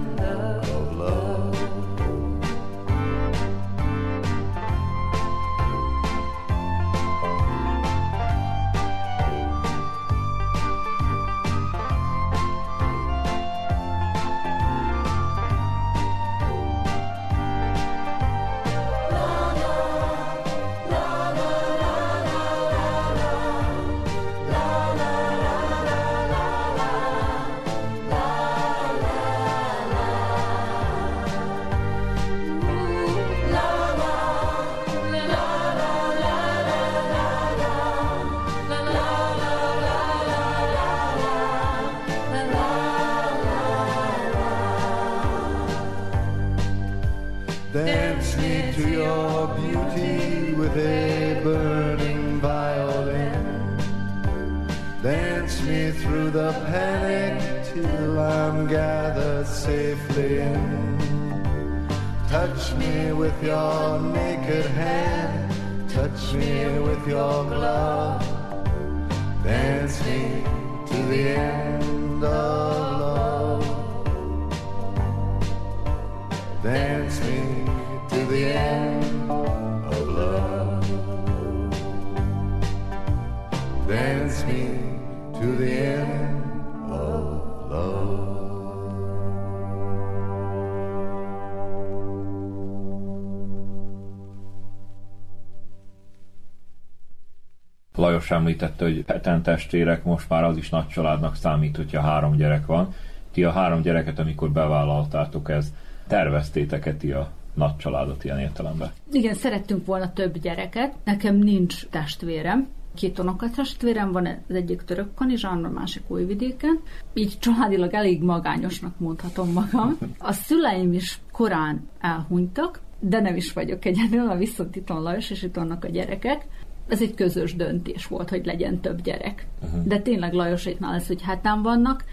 említette, 98.41 98.83
hogy 98.83 99.03
heten 99.07 99.41
testvérek, 99.41 100.03
most 100.03 100.29
már 100.29 100.43
az 100.43 100.57
is 100.57 100.69
nagy 100.69 100.87
családnak 100.87 101.35
számít, 101.35 101.75
hogyha 101.75 102.01
három 102.01 102.35
gyerek 102.35 102.65
van. 102.65 102.93
Ti 103.31 103.43
a 103.43 103.51
három 103.51 103.81
gyereket, 103.81 104.19
amikor 104.19 104.51
bevállaltátok 104.51 105.49
ez, 105.49 105.73
terveztétek-e 106.07 106.93
ti 106.93 107.11
a 107.11 107.31
nagy 107.53 107.75
családot 107.77 108.23
ilyen 108.23 108.39
értelemben? 108.39 108.91
Igen, 109.11 109.33
szerettünk 109.33 109.85
volna 109.85 110.13
több 110.13 110.37
gyereket. 110.37 110.93
Nekem 111.03 111.35
nincs 111.35 111.85
testvérem. 111.85 112.67
Két 112.95 113.19
unokatestvérem 113.19 114.11
van, 114.11 114.25
az 114.25 114.55
egyik 114.55 114.81
török 114.81 115.13
kanizsán, 115.13 115.63
a 115.63 115.69
másik 115.69 116.03
újvidéken. 116.07 116.79
Így 117.13 117.39
családilag 117.39 117.93
elég 117.93 118.23
magányosnak 118.23 118.99
mondhatom 118.99 119.51
magam. 119.51 119.97
A 120.17 120.31
szüleim 120.31 120.93
is 120.93 121.19
korán 121.31 121.89
elhunytak, 121.99 122.79
de 122.99 123.19
nem 123.19 123.35
is 123.35 123.53
vagyok 123.53 123.85
egyedül, 123.85 124.35
viszont 124.35 124.75
itt 124.75 124.87
van 124.87 125.01
Lajos, 125.01 125.29
és 125.29 125.43
itt 125.43 125.55
vannak 125.55 125.83
a 125.83 125.89
gyerekek. 125.89 126.45
Ez 126.87 127.01
egy 127.01 127.13
közös 127.13 127.55
döntés 127.55 128.07
volt, 128.07 128.29
hogy 128.29 128.45
legyen 128.45 128.79
több 128.79 129.01
gyerek. 129.01 129.47
Uh-huh. 129.61 129.83
De 129.83 129.99
tényleg 129.99 130.33
Lajoséknál 130.33 130.95
ez, 130.95 131.07
hogy 131.07 131.21
heten 131.21 131.61
vannak, 131.61 132.03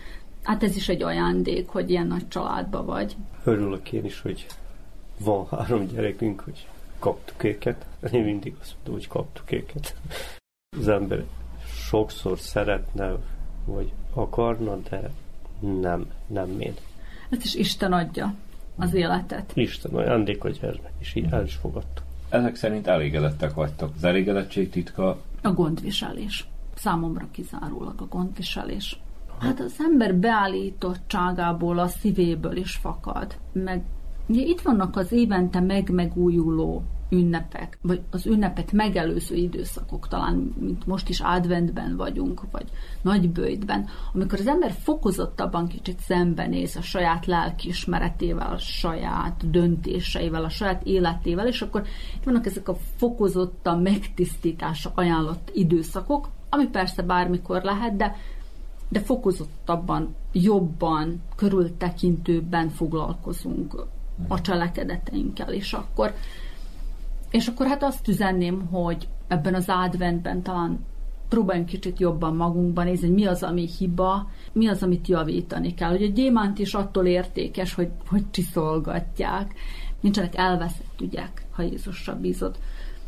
hát 0.43 0.62
ez 0.62 0.77
is 0.77 0.89
egy 0.89 1.03
ajándék, 1.03 1.69
hogy 1.69 1.91
ilyen 1.91 2.07
nagy 2.07 2.29
családba 2.29 2.85
vagy. 2.85 3.16
Örülök 3.45 3.93
én 3.93 4.05
is, 4.05 4.21
hogy 4.21 4.47
van 5.19 5.47
három 5.51 5.87
gyerekünk, 5.87 6.41
hogy 6.41 6.66
kaptuk 6.99 7.45
őket. 7.45 7.87
Én 8.12 8.25
mindig 8.25 8.55
azt 8.61 8.75
mondom, 8.77 8.95
hogy 8.95 9.09
kaptuk 9.09 9.53
őket. 9.53 9.95
Az 10.79 10.89
ember 10.89 11.25
sokszor 11.89 12.39
szeretne, 12.39 13.16
vagy 13.64 13.93
akarna, 14.14 14.77
de 14.91 15.11
nem, 15.81 16.07
nem 16.27 16.61
én. 16.61 16.75
Ez 17.31 17.45
is 17.45 17.55
Isten 17.55 17.93
adja 17.93 18.35
az 18.77 18.95
életet. 18.95 19.53
Isten 19.55 19.95
ajándék 19.95 20.45
a 20.45 20.49
gyermek, 20.49 20.93
és 20.99 21.14
így 21.14 21.27
el 21.31 21.45
is 21.45 21.55
fogadtuk. 21.55 22.05
Ezek 22.29 22.55
szerint 22.55 22.87
elégedettek 22.87 23.55
vagytok. 23.55 23.91
Az 23.97 24.05
elégedettség 24.05 24.70
titka 24.70 25.18
A 25.43 25.53
gondviselés. 25.53 26.49
Számomra 26.74 27.26
kizárólag 27.31 27.95
a 28.01 28.07
gondviselés. 28.07 29.01
Hát 29.39 29.61
az 29.61 29.74
ember 29.79 30.14
beállítottságából, 30.14 31.79
a 31.79 31.87
szívéből 31.87 32.57
is 32.57 32.74
fakad. 32.74 33.37
Meg 33.53 33.83
ugye 34.26 34.43
itt 34.43 34.61
vannak 34.61 34.97
az 34.97 35.12
évente 35.12 35.61
meg-megújuló 35.61 36.83
ünnepek, 37.09 37.78
vagy 37.82 38.00
az 38.11 38.26
ünnepet 38.26 38.72
megelőző 38.72 39.34
időszakok, 39.34 40.09
talán 40.09 40.54
mint 40.59 40.86
most 40.86 41.09
is 41.09 41.20
adventben 41.20 41.96
vagyunk, 41.96 42.42
vagy 42.50 42.64
nagybőjtben, 43.02 43.88
amikor 44.12 44.38
az 44.38 44.46
ember 44.46 44.74
fokozottabban 44.82 45.66
kicsit 45.66 46.00
szembenéz 46.00 46.76
a 46.76 46.82
saját 46.82 47.26
lelkiismeretével, 47.26 48.52
a 48.52 48.59
saját 48.59 49.50
döntéseivel, 49.50 50.44
a 50.44 50.48
saját 50.48 50.84
életével, 50.84 51.46
és 51.46 51.62
akkor 51.62 51.86
itt 52.16 52.24
vannak 52.24 52.46
ezek 52.46 52.68
a 52.68 52.76
fokozottan 52.96 53.82
megtisztításra 53.82 54.92
ajánlott 54.94 55.50
időszakok, 55.54 56.28
ami 56.50 56.66
persze 56.66 57.02
bármikor 57.02 57.62
lehet, 57.62 57.96
de 57.96 58.16
de 58.88 59.00
fokozottabban, 59.00 60.14
jobban, 60.32 61.22
körültekintőbben 61.36 62.68
foglalkozunk 62.68 63.86
a 64.28 64.40
cselekedeteinkkel, 64.40 65.52
és 65.52 65.72
akkor 65.72 66.14
és 67.31 67.47
akkor 67.47 67.66
hát 67.66 67.83
azt 67.83 68.09
üzenném, 68.09 68.66
hogy 68.66 69.09
ebben 69.29 69.55
az 69.55 69.64
adventben 69.68 70.43
talán 70.43 70.79
próbáljunk 71.29 71.68
kicsit 71.68 71.99
jobban 71.99 72.37
magunkban 72.37 72.85
nézni, 72.85 73.09
mi 73.09 73.26
az, 73.26 73.43
ami 73.43 73.68
hiba, 73.79 74.31
mi 74.53 74.68
az, 74.68 74.83
amit 74.83 75.09
javítani 75.09 75.74
kell. 75.74 75.91
Hogy 75.91 76.03
a 76.03 76.11
gyémánt 76.11 76.59
is 76.59 76.74
attól 76.74 77.07
értékes, 77.07 77.74
hogy, 77.74 77.91
hogy 78.09 78.31
csiszolgatják. 78.31 79.55
Nincsenek 80.01 80.37
elveszett 80.37 81.01
ügyek, 81.01 81.47
ha 81.51 81.62
Jézusra 81.62 82.16
bízod. 82.16 82.59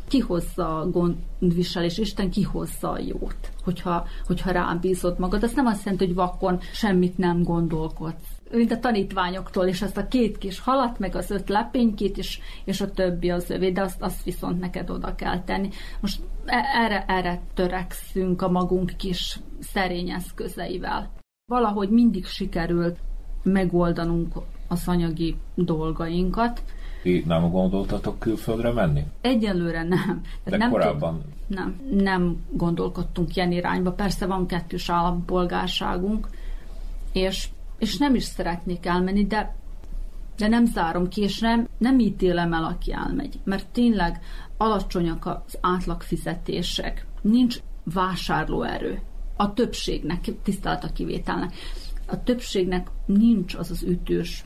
Kihozza 0.07 0.79
a 0.79 0.89
gondviselés, 0.89 1.97
Isten 1.97 2.29
kihozza 2.29 2.91
a 2.91 2.99
jót, 2.99 3.51
hogyha, 3.63 4.07
hogyha 4.25 4.51
rám 4.51 4.79
bízod 4.79 5.19
magad. 5.19 5.43
Az 5.43 5.53
nem 5.53 5.65
azt 5.65 5.83
jelenti, 5.83 6.05
hogy 6.05 6.15
vakon 6.15 6.59
semmit 6.71 7.17
nem 7.17 7.43
gondolkodsz 7.43 8.40
mint 8.51 8.71
a 8.71 8.79
tanítványoktól, 8.79 9.65
és 9.65 9.81
azt 9.81 9.97
a 9.97 10.07
két 10.07 10.37
kis 10.37 10.59
halat, 10.59 10.99
meg 10.99 11.15
az 11.15 11.31
öt 11.31 11.49
lepénykét, 11.49 12.17
és, 12.17 12.39
és 12.63 12.81
a 12.81 12.91
többi 12.91 13.29
az 13.29 13.49
övé, 13.49 13.71
de 13.71 13.81
azt, 13.81 14.01
azt 14.01 14.23
viszont 14.23 14.59
neked 14.59 14.89
oda 14.89 15.15
kell 15.15 15.43
tenni. 15.43 15.69
Most 15.99 16.21
e, 16.45 16.57
erre, 16.83 17.05
erre 17.07 17.41
törekszünk 17.53 18.41
a 18.41 18.49
magunk 18.49 18.93
kis 18.97 19.39
szerény 19.59 20.09
eszközeivel. 20.09 21.11
Valahogy 21.45 21.89
mindig 21.89 22.25
sikerült 22.25 22.97
megoldanunk 23.43 24.33
az 24.67 24.87
anyagi 24.87 25.35
dolgainkat. 25.55 26.63
Ti 27.03 27.23
nem 27.27 27.49
gondoltatok 27.49 28.19
külföldre 28.19 28.71
menni? 28.71 29.03
Egyelőre 29.21 29.83
nem. 29.83 30.21
De 30.43 30.57
nem 30.57 30.71
korábban? 30.71 31.21
Tud, 31.21 31.57
nem, 31.57 31.79
nem 31.91 32.37
gondolkodtunk 32.51 33.35
ilyen 33.35 33.51
irányba. 33.51 33.91
Persze 33.91 34.25
van 34.25 34.47
kettős 34.47 34.89
állampolgárságunk, 34.89 36.27
és 37.11 37.49
és 37.81 37.97
nem 37.97 38.15
is 38.15 38.23
szeretnék 38.23 38.85
elmenni, 38.85 39.25
de 39.25 39.55
de 40.37 40.47
nem 40.47 40.65
zárom 40.65 41.07
ki, 41.07 41.21
és 41.21 41.39
nem, 41.39 41.67
nem 41.77 41.99
ítélem 41.99 42.53
el, 42.53 42.63
aki 42.63 42.93
elmegy, 42.93 43.39
mert 43.43 43.67
tényleg 43.67 44.19
alacsonyak 44.57 45.25
az 45.25 45.57
átlagfizetések, 45.61 47.05
nincs 47.21 47.57
vásárlóerő. 47.83 49.01
A 49.35 49.53
többségnek, 49.53 50.19
tisztelt 50.43 50.83
a 50.83 50.91
kivételnek, 50.93 51.53
a 52.07 52.23
többségnek 52.23 52.87
nincs 53.05 53.55
az 53.55 53.71
az 53.71 53.83
ütős, 53.83 54.45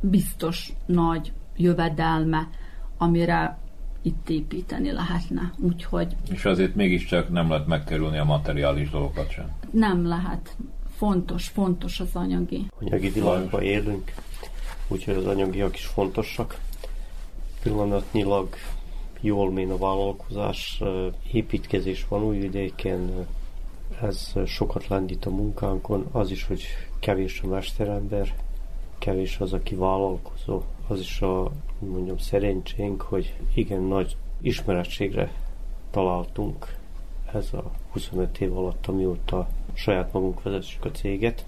biztos 0.00 0.72
nagy 0.86 1.32
jövedelme, 1.56 2.48
amire 2.98 3.58
itt 4.02 4.28
építeni 4.28 4.92
lehetne. 4.92 5.52
Úgyhogy... 5.58 6.16
És 6.30 6.44
azért 6.44 6.74
mégiscsak 6.74 7.30
nem 7.30 7.48
lehet 7.48 7.66
megkerülni 7.66 8.18
a 8.18 8.24
materiális 8.24 8.90
dolgokat 8.90 9.30
sem. 9.30 9.46
Nem 9.70 10.06
lehet 10.06 10.56
fontos, 10.96 11.48
fontos 11.48 12.00
az 12.00 12.08
anyagi. 12.12 12.66
Anyagi 12.80 13.08
világban 13.08 13.62
élünk, 13.62 14.14
úgyhogy 14.88 15.14
az 15.14 15.26
anyagiak 15.26 15.74
is 15.76 15.86
fontosak. 15.86 16.60
Pillanatnyilag 17.62 18.48
jól 19.20 19.50
méne 19.50 19.72
a 19.72 19.78
vállalkozás, 19.78 20.82
építkezés 21.32 22.06
van 22.08 22.22
újvidéken, 22.22 23.26
ez 24.02 24.32
sokat 24.46 24.86
lendít 24.88 25.26
a 25.26 25.30
munkánkon, 25.30 26.06
az 26.12 26.30
is, 26.30 26.44
hogy 26.44 26.62
kevés 26.98 27.40
a 27.40 27.46
mesterember, 27.46 28.34
kevés 28.98 29.38
az, 29.38 29.52
aki 29.52 29.74
vállalkozó, 29.74 30.62
az 30.88 31.00
is 31.00 31.20
a 31.20 31.50
mondjam 31.78 32.18
szerencsénk, 32.18 33.02
hogy 33.02 33.34
igen 33.54 33.82
nagy 33.82 34.16
ismerettségre 34.40 35.32
találtunk 35.90 36.76
ez 37.32 37.52
a 37.52 37.70
25 37.92 38.40
év 38.40 38.56
alatt, 38.56 38.86
amióta 38.86 39.48
saját 39.74 40.12
magunk 40.12 40.42
vezessük 40.42 40.84
a 40.84 40.90
céget, 40.90 41.46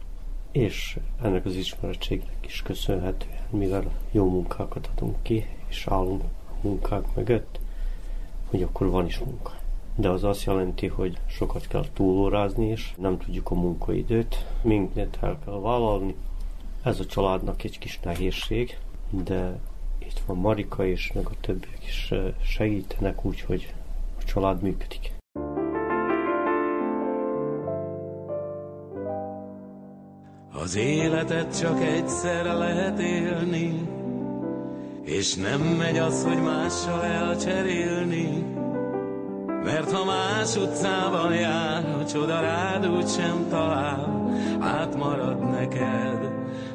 és 0.53 0.99
ennek 1.23 1.45
az 1.45 1.55
ismerettségnek 1.55 2.37
is 2.47 2.63
köszönhetően, 2.63 3.47
mivel 3.51 3.85
jó 4.11 4.29
munkákat 4.29 4.91
adunk 4.97 5.23
ki, 5.23 5.47
és 5.67 5.87
állunk 5.87 6.23
a 6.23 6.55
munkák 6.61 7.15
mögött, 7.15 7.59
hogy 8.51 8.63
akkor 8.63 8.91
van 8.91 9.07
is 9.07 9.19
munka. 9.19 9.53
De 9.95 10.09
az 10.09 10.25
azt 10.25 10.45
jelenti, 10.45 10.87
hogy 10.87 11.19
sokat 11.27 11.67
kell 11.67 11.85
túlórázni, 11.93 12.67
és 12.67 12.93
nem 12.97 13.19
tudjuk 13.19 13.51
a 13.51 13.55
munkaidőt, 13.55 14.47
mindent 14.63 15.19
el 15.21 15.39
kell 15.45 15.61
vállalni. 15.61 16.15
Ez 16.83 17.01
a 17.01 17.07
családnak 17.07 17.65
egy 17.65 17.79
kis 17.79 18.01
nehézség, 18.01 18.79
de 19.11 19.59
itt 19.99 20.21
van 20.27 20.37
Marika 20.37 20.87
és 20.87 21.13
meg 21.13 21.27
a 21.27 21.41
többiek 21.41 21.87
is 21.87 22.13
segítenek, 22.43 23.25
úgyhogy 23.25 23.75
a 24.21 24.25
család 24.25 24.63
működik. 24.63 25.16
Az 30.67 30.77
életet 30.77 31.59
csak 31.59 31.83
egyszer 31.83 32.45
lehet 32.45 32.99
élni, 32.99 33.89
és 35.05 35.35
nem 35.35 35.61
megy 35.61 35.99
az, 35.99 36.25
hogy 36.25 36.43
mással 36.43 37.05
elcserélni. 37.05 38.45
Mert 39.65 39.93
ha 39.93 40.05
más 40.05 40.57
utcában 40.57 41.35
jár, 41.35 41.97
a 42.01 42.07
csoda 42.07 42.41
rád 42.41 42.87
úgy 42.87 43.09
sem 43.09 43.47
talál, 43.51 44.33
átmarad 44.61 45.51
neked, 45.51 46.33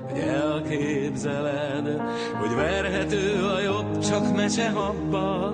hogy 0.10 0.20
elképzeled, 0.20 2.02
hogy 2.40 2.56
verhető 2.56 3.46
a 3.46 3.60
jobb, 3.60 4.00
csak 4.00 4.36
mese 4.36 4.70
habba. 4.70 5.54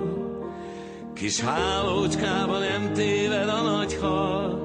Kis 1.14 1.40
hálócskában 1.40 2.60
nem 2.60 2.92
téved 2.92 3.48
a 3.48 3.62
nagy 3.62 3.98
hal, 4.00 4.58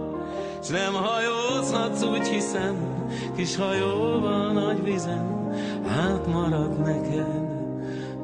s 0.63 0.67
nem 0.67 0.93
hajózhatsz, 0.93 2.03
úgy 2.03 2.27
hiszem, 2.27 2.92
kis 3.35 3.55
hajóval 3.55 4.51
nagy 4.51 4.83
vizen, 4.83 5.51
hát 5.87 6.27
marad 6.27 6.79
neked, 6.79 7.51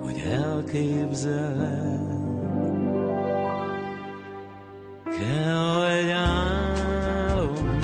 hogy 0.04 0.24
elképzeled. 0.32 2.18
Kell 5.04 5.84
egy 5.84 6.10
álom, 6.10 7.80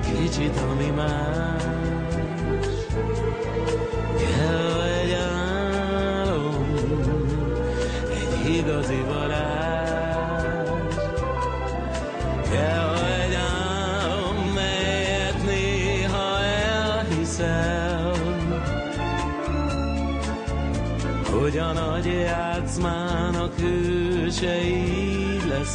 kicsit, 0.00 0.56
ami 0.70 0.90
más, 0.96 1.39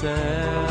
így 0.03 0.64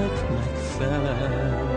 emléknek 0.00 0.30
megfelel. 0.30 1.68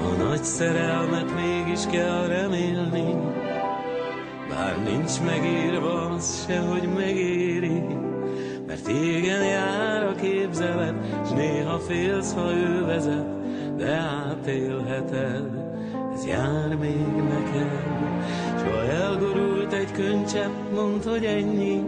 A 0.00 0.22
nagy 0.22 0.44
szerelmet 0.44 1.34
mégis 1.34 1.86
kell 1.90 2.26
remélni, 2.26 3.14
bár 4.48 4.76
nincs 4.84 5.20
megírva 5.20 6.08
az 6.08 6.44
se, 6.46 6.58
hogy 6.58 6.88
megéri, 6.94 7.82
mert 8.66 8.88
égen 8.88 9.44
jár 9.44 10.02
a 10.02 10.14
képzelet, 10.14 10.94
s 11.26 11.30
néha 11.30 11.78
félsz, 11.78 12.34
ha 12.34 12.52
ő 12.52 12.84
vezet, 12.84 13.26
de 13.76 13.90
átélheted, 13.90 15.50
ez 16.14 16.26
jár 16.26 16.76
még 16.80 17.06
neked. 17.28 17.94
S 18.58 18.62
ha 18.62 18.82
elgurult 18.82 19.72
egy 19.72 19.92
könycsepp, 19.92 20.52
mondd, 20.74 21.08
hogy 21.08 21.24
ennyi, 21.24 21.82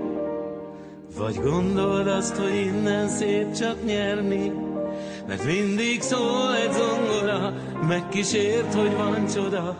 vagy 1.18 1.40
gondold 1.42 2.06
azt, 2.06 2.36
hogy 2.36 2.54
innen 2.54 3.08
szép 3.08 3.52
csak 3.52 3.84
nyerni, 3.84 4.52
mert 5.26 5.44
mindig 5.44 6.00
szól 6.00 6.56
egy 6.56 6.72
zongora, 6.72 7.52
megkísért, 7.88 8.74
hogy 8.74 8.96
van 8.96 9.26
csoda, 9.26 9.76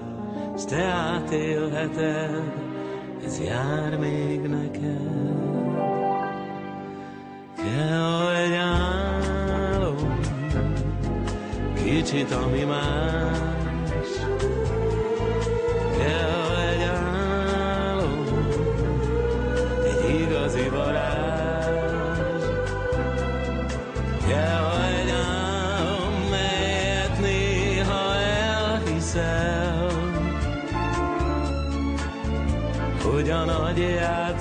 s 0.59 0.65
te 0.65 0.83
átélheted, 0.83 2.43
ez 3.25 3.41
jár 3.41 3.99
még 3.99 4.41
neked. 4.41 5.17
Kell 7.57 8.31
egy 8.35 8.55
álom, 8.55 10.21
kicsit, 11.85 12.31
ami 12.31 12.65
más. 12.65 13.48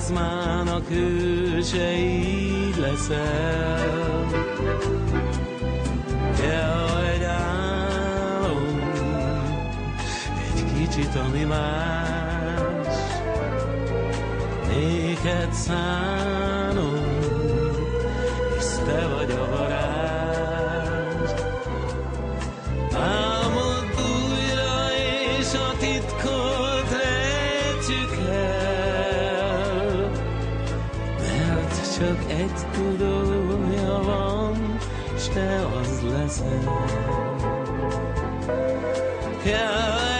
Játszmának 0.08 0.88
hőse 0.88 1.92
leszel. 2.80 4.26
Kell 6.40 7.04
egy 7.14 7.22
álom, 7.22 8.80
egy 10.54 10.64
kicsit, 10.78 11.14
ami 11.14 11.44
más, 11.44 12.96
néked 14.68 15.52
szánom, 15.52 16.27
csak 31.98 32.30
egy 32.30 32.66
tudója 32.72 34.00
van, 34.02 34.78
s 35.18 35.28
te 35.28 35.66
az 35.80 36.02
leszel. 36.12 36.88
Kell 39.42 40.17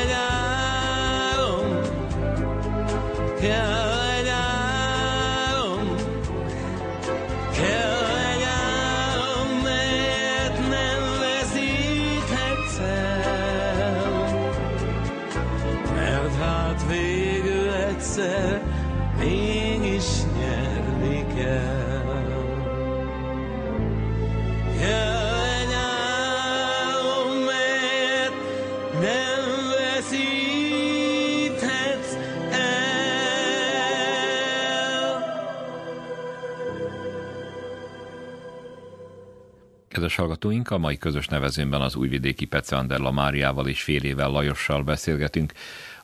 hallgatóink, 40.18 40.70
a 40.70 40.78
mai 40.78 40.98
közös 40.98 41.26
nevezőnben 41.26 41.80
az 41.80 41.96
újvidéki 41.96 42.44
Pece 42.44 42.76
Anderla 42.76 43.10
Máriával 43.10 43.68
és 43.68 43.82
fél 43.82 44.02
ével 44.02 44.30
Lajossal 44.30 44.82
beszélgetünk, 44.82 45.52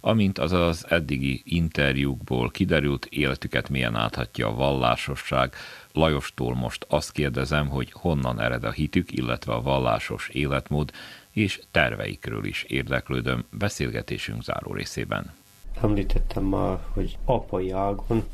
amint 0.01 0.39
az 0.39 0.53
az 0.53 0.87
eddigi 0.89 1.43
interjúkból 1.45 2.51
kiderült, 2.51 3.07
életüket 3.07 3.69
milyen 3.69 3.97
áthatja 3.97 4.49
a 4.49 4.55
vallásosság. 4.55 5.55
Lajostól 5.93 6.55
most 6.55 6.87
azt 6.89 7.13
kérdezem, 7.13 7.69
hogy 7.69 7.93
honnan 7.93 8.41
ered 8.41 8.65
a 8.65 8.71
hitük, 8.71 9.13
illetve 9.13 9.53
a 9.53 9.63
vallásos 9.63 10.29
életmód, 10.29 10.91
és 11.31 11.61
terveikről 11.71 12.45
is 12.45 12.63
érdeklődöm 12.63 13.45
beszélgetésünk 13.51 14.43
záró 14.43 14.73
részében. 14.73 15.33
Említettem 15.83 16.45
már, 16.45 16.79
hogy 16.93 17.19
apai 17.25 17.71
ágon, 17.71 18.25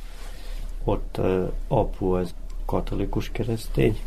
ott 0.85 1.21
apu 1.69 2.11
az 2.11 2.35
katolikus 2.65 3.31
keresztény, 3.33 3.99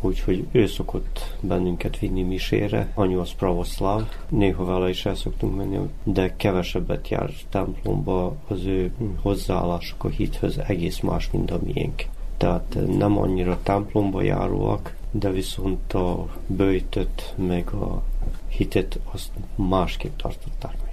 úgyhogy 0.00 0.46
ő 0.52 0.66
szokott 0.66 1.36
bennünket 1.40 1.98
vinni 1.98 2.22
misére, 2.22 2.92
anyu 2.94 3.20
az 3.20 3.32
pravoszláv, 3.32 4.08
néha 4.28 4.64
vele 4.64 4.88
is 4.88 5.06
el 5.06 5.14
szoktunk 5.14 5.56
menni, 5.56 5.78
de 6.02 6.36
kevesebbet 6.36 7.08
jár 7.08 7.30
templomba, 7.48 8.36
az 8.48 8.64
ő 8.64 8.92
hozzáállásuk 9.22 10.04
a 10.04 10.08
hithöz 10.08 10.58
egész 10.58 11.00
más, 11.00 11.30
mint 11.30 11.50
a 11.50 11.58
miénk. 11.64 12.04
Tehát 12.36 12.78
nem 12.98 13.18
annyira 13.18 13.58
templomba 13.62 14.22
járóak, 14.22 14.96
de 15.10 15.30
viszont 15.30 15.92
a 15.92 16.26
bőjtöt, 16.46 17.34
meg 17.36 17.68
a 17.68 18.02
hitet 18.48 18.98
azt 19.12 19.30
másképp 19.54 20.16
tartották 20.16 20.76
meg. 20.82 20.92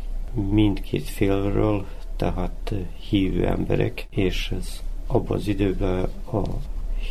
Mindkét 0.50 1.10
félről, 1.10 1.86
tehát 2.16 2.74
hívő 3.10 3.48
emberek, 3.48 4.08
és 4.10 4.54
ez 4.60 4.84
abban 5.08 5.38
az 5.38 5.48
időben 5.48 6.10
a 6.32 6.42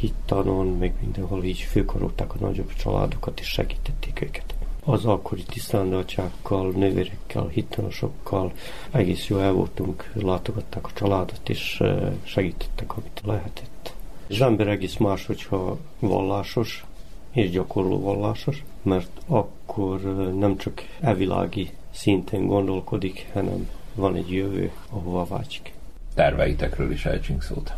hittanon, 0.00 0.66
meg 0.66 0.94
mindenhol 1.00 1.44
így 1.44 1.58
főkarolták 1.60 2.34
a 2.34 2.38
nagyobb 2.40 2.72
családokat, 2.72 3.40
és 3.40 3.46
segítették 3.46 4.20
őket. 4.20 4.54
Az 4.84 5.04
akkori 5.04 5.42
tisztándatyákkal, 5.42 6.70
nővérekkel, 6.70 7.46
hittanosokkal 7.46 8.52
egész 8.90 9.26
jó 9.26 9.38
el 9.38 9.52
voltunk, 9.52 10.10
látogatták 10.14 10.86
a 10.86 10.90
családot, 10.94 11.48
és 11.48 11.80
eh, 11.80 12.12
segítettek, 12.22 12.96
amit 12.96 13.20
lehetett. 13.24 13.94
Az 14.28 14.40
ember 14.40 14.68
egész 14.68 14.96
más, 14.96 15.26
hogyha 15.26 15.78
vallásos, 15.98 16.84
és 17.32 17.50
gyakorló 17.50 18.00
vallásos, 18.00 18.64
mert 18.82 19.10
akkor 19.26 20.00
nem 20.38 20.56
csak 20.56 20.82
evilági 21.00 21.70
szinten 21.90 22.46
gondolkodik, 22.46 23.30
hanem 23.32 23.68
van 23.94 24.14
egy 24.14 24.32
jövő, 24.32 24.72
ahova 24.90 25.24
vágyik. 25.24 25.72
Terveitekről 26.14 26.92
is 26.92 27.06
ejtsünk 27.06 27.42
szót. 27.42 27.74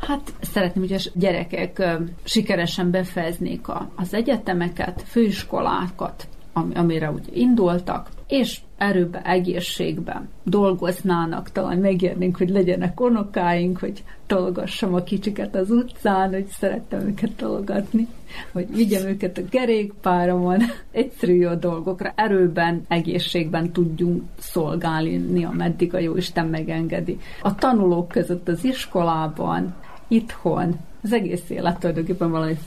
Hát 0.00 0.34
szeretném, 0.40 0.88
hogy 0.88 0.92
a 0.92 1.10
gyerekek 1.14 1.82
sikeresen 2.24 2.90
befejeznék 2.90 3.66
az 3.94 4.14
egyetemeket, 4.14 5.02
főiskolákat, 5.06 6.28
amire 6.74 7.10
úgy 7.10 7.28
indultak, 7.32 8.08
és 8.28 8.60
erőbe, 8.76 9.22
egészségben 9.22 10.28
dolgoznának, 10.42 11.52
talán 11.52 11.78
megérnénk, 11.78 12.36
hogy 12.36 12.48
legyenek 12.48 13.00
unokáink, 13.00 13.78
hogy 13.78 14.04
tologassam 14.26 14.94
a 14.94 15.02
kicsiket 15.02 15.54
az 15.54 15.70
utcán, 15.70 16.32
hogy 16.32 16.46
szerettem 16.46 17.00
őket 17.00 17.32
tologatni, 17.32 18.06
hogy 18.52 18.74
vigyem 18.74 19.06
őket 19.06 19.38
a 19.38 19.48
kerékpáromon, 19.50 20.62
egyszerű 20.90 21.34
jó 21.34 21.54
dolgokra, 21.54 22.12
erőben, 22.16 22.84
egészségben 22.88 23.72
tudjunk 23.72 24.22
szolgálni, 24.38 25.44
ameddig 25.44 25.94
a 25.94 25.98
Jóisten 25.98 26.46
megengedi. 26.46 27.18
A 27.42 27.54
tanulók 27.54 28.08
között 28.08 28.48
az 28.48 28.64
iskolában, 28.64 29.74
itthon, 30.08 30.78
az 31.02 31.12
egész 31.12 31.50
élet 31.50 31.78
tulajdonképpen 31.78 32.30
valami 32.30 32.58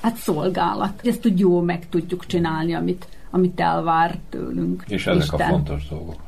hát 0.00 0.16
szolgálat. 0.16 1.06
Ezt 1.06 1.26
úgy 1.26 1.38
jól 1.38 1.62
meg 1.62 1.88
tudjuk 1.88 2.26
csinálni, 2.26 2.74
amit 2.74 3.06
amit 3.30 3.60
elvár 3.60 4.18
tőlünk. 4.28 4.84
És 4.88 5.06
ezek 5.06 5.22
Isten. 5.22 5.40
a 5.40 5.44
fontos 5.44 5.88
dolgok. 5.88 6.20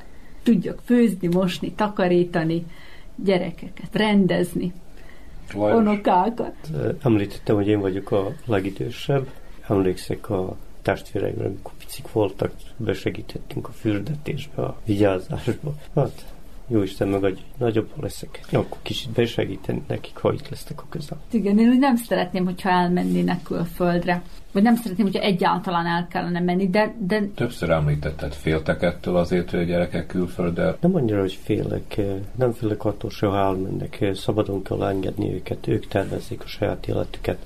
Tudjak 0.42 0.80
főzni, 0.84 1.28
mosni, 1.28 1.72
takarítani, 1.72 2.66
gyerekeket 3.24 3.88
rendezni, 3.92 4.72
Lajos. 5.54 5.78
unokákat. 5.78 6.54
Említettem, 7.02 7.54
hogy 7.54 7.68
én 7.68 7.80
vagyok 7.80 8.10
a 8.10 8.32
legidősebb. 8.44 9.30
Emlékszek 9.68 10.30
a 10.30 10.56
testvéreimre, 10.82 11.44
amikor 11.44 11.72
picik 11.78 12.12
voltak, 12.12 12.52
besegítettünk 12.76 13.68
a 13.68 13.72
fürdetésbe, 13.72 14.62
a 14.62 14.76
vigyázásba. 14.84 15.74
Hát 15.94 16.32
jó 16.68 16.82
Isten 16.82 17.08
megadja, 17.08 17.36
hogy 17.36 17.66
nagyobb 17.66 17.88
leszek. 18.00 18.40
Akkor 18.52 18.78
kicsit 18.82 19.10
besegíteni 19.10 19.82
nekik, 19.86 20.16
ha 20.16 20.32
itt 20.32 20.48
lesznek 20.48 20.80
a 20.82 20.84
közel. 20.88 21.20
Igen, 21.30 21.58
én 21.58 21.68
úgy 21.68 21.78
nem 21.78 21.96
szeretném, 21.96 22.44
hogyha 22.44 22.68
elmennének 22.68 23.42
külföldre. 23.42 24.22
Vagy 24.52 24.62
nem 24.62 24.76
szeretném, 24.76 25.06
hogyha 25.06 25.22
egyáltalán 25.22 25.86
el 25.86 26.06
kellene 26.10 26.40
menni, 26.40 26.68
de... 26.68 26.94
de... 26.98 27.22
Többször 27.34 27.70
említetted, 27.70 28.32
féltek 28.32 28.82
ettől 28.82 29.16
azért, 29.16 29.50
hogy 29.50 29.60
a 29.60 29.64
gyerekek 29.64 30.06
külföldre? 30.06 30.76
Nem 30.80 30.94
annyira, 30.94 31.20
hogy 31.20 31.38
félek. 31.42 32.00
Nem 32.36 32.52
félek 32.52 32.84
attól 32.84 33.10
se, 33.10 33.26
ha 33.26 33.36
elmennek. 33.36 34.06
Szabadon 34.14 34.62
kell 34.62 34.82
engedni 34.82 35.34
őket, 35.34 35.66
ők 35.66 35.86
tervezik 35.86 36.42
a 36.42 36.46
saját 36.46 36.86
életüket 36.86 37.38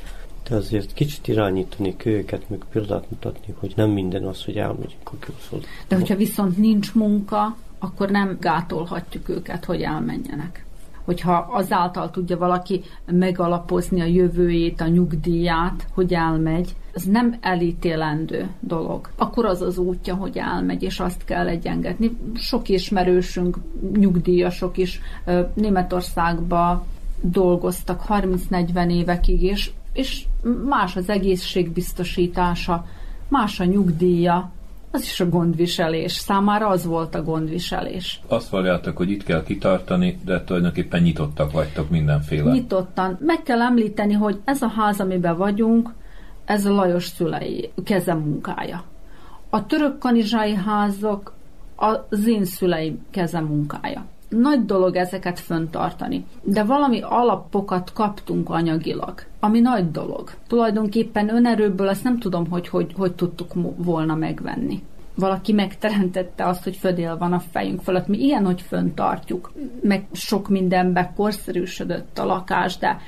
de 0.49 0.55
azért 0.55 0.93
kicsit 0.93 1.29
irányítani 1.29 1.95
őket, 2.05 2.49
meg 2.49 2.65
példát 2.71 3.11
mutatni, 3.11 3.55
hogy 3.59 3.73
nem 3.77 3.91
minden 3.91 4.25
az, 4.25 4.45
hogy 4.45 4.57
elmegyünk 4.57 5.11
a 5.13 5.19
külföldre. 5.19 5.69
De 5.89 5.97
hogyha 5.97 6.17
viszont 6.17 6.57
nincs 6.57 6.95
munka, 6.95 7.57
akkor 7.83 8.11
nem 8.11 8.37
gátolhatjuk 8.41 9.29
őket, 9.29 9.65
hogy 9.65 9.83
elmenjenek. 9.83 10.65
Hogyha 11.05 11.49
azáltal 11.53 12.11
tudja 12.11 12.39
valaki 12.39 12.83
megalapozni 13.07 14.01
a 14.01 14.05
jövőjét, 14.05 14.81
a 14.81 14.87
nyugdíját, 14.87 15.87
hogy 15.95 16.15
elmegy, 16.15 16.75
ez 16.95 17.03
nem 17.03 17.37
elítélendő 17.41 18.51
dolog. 18.61 19.09
Akkor 19.17 19.45
az 19.45 19.63
az 19.63 19.79
útja, 19.79 20.15
hogy 20.15 20.39
elmegy, 20.39 20.83
és 20.83 21.01
azt 21.01 21.25
kell 21.25 21.49
egyengetni. 21.49 22.17
Sok 22.35 22.69
ismerősünk, 22.69 23.57
nyugdíjasok 23.93 24.79
is 24.79 25.01
Németországba 25.55 26.87
dolgoztak 27.21 28.03
30-40 28.09 28.91
évekig, 28.91 29.43
és, 29.43 29.71
és 29.93 30.25
más 30.69 30.97
az 30.97 31.09
egészségbiztosítása, 31.09 32.87
más 33.29 33.61
a 33.61 33.65
nyugdíja, 33.65 34.51
az 34.93 35.03
is 35.03 35.21
a 35.21 35.29
gondviselés. 35.29 36.13
Számára 36.13 36.69
az 36.69 36.85
volt 36.85 37.15
a 37.15 37.23
gondviselés. 37.23 38.21
Azt 38.27 38.49
valljátok, 38.49 38.97
hogy 38.97 39.11
itt 39.11 39.25
kell 39.25 39.43
kitartani, 39.43 40.19
de 40.25 40.45
tulajdonképpen 40.45 41.03
nyitottak 41.03 41.53
vagytok 41.53 41.91
mindenféle. 41.91 42.53
Nyitottan. 42.53 43.19
Meg 43.21 43.43
kell 43.43 43.61
említeni, 43.61 44.13
hogy 44.13 44.41
ez 44.45 44.63
a 44.63 44.69
ház, 44.69 45.01
amiben 45.01 45.37
vagyunk, 45.37 45.91
ez 46.45 46.67
a 46.67 46.73
Lajos 46.73 47.07
szülei 47.07 47.71
keze 47.85 48.15
munkája. 48.15 48.85
A 49.51 49.67
török 49.67 49.99
kanizsai 49.99 50.55
házok 50.55 51.33
az 51.77 52.27
én 52.27 52.45
szüleim 52.45 53.07
keze 53.11 53.41
munkája. 53.41 54.05
Nagy 54.29 54.65
dolog 54.65 54.97
ezeket 54.97 55.41
föntartani, 55.41 56.25
de 56.43 56.65
valami 56.65 57.01
alapokat 57.01 57.93
kaptunk 57.93 58.51
anyagilag, 58.51 59.23
ami 59.45 59.61
nagy 59.61 59.91
dolog. 59.91 60.31
Tulajdonképpen 60.47 61.35
önerőből 61.35 61.89
ezt 61.89 62.05
nem 62.05 62.19
tudom, 62.19 62.51
hogy 62.51 62.69
hogy, 62.69 62.93
hogy 62.97 63.13
tudtuk 63.15 63.53
volna 63.77 64.15
megvenni 64.15 64.83
valaki 65.15 65.53
megteremtette 65.53 66.47
azt, 66.47 66.65
hogy 66.65 66.77
födél 66.77 67.19
van 67.19 67.33
a 67.33 67.39
fejünk 67.39 67.81
fölött. 67.81 68.07
Mi 68.07 68.19
ilyen, 68.19 68.45
hogy 68.45 68.61
föntartjuk, 68.61 69.53
meg 69.83 70.07
sok 70.13 70.49
mindenbe 70.49 71.13
korszerűsödött 71.17 72.19
a 72.19 72.25
lakás, 72.25 72.79
de 72.79 73.01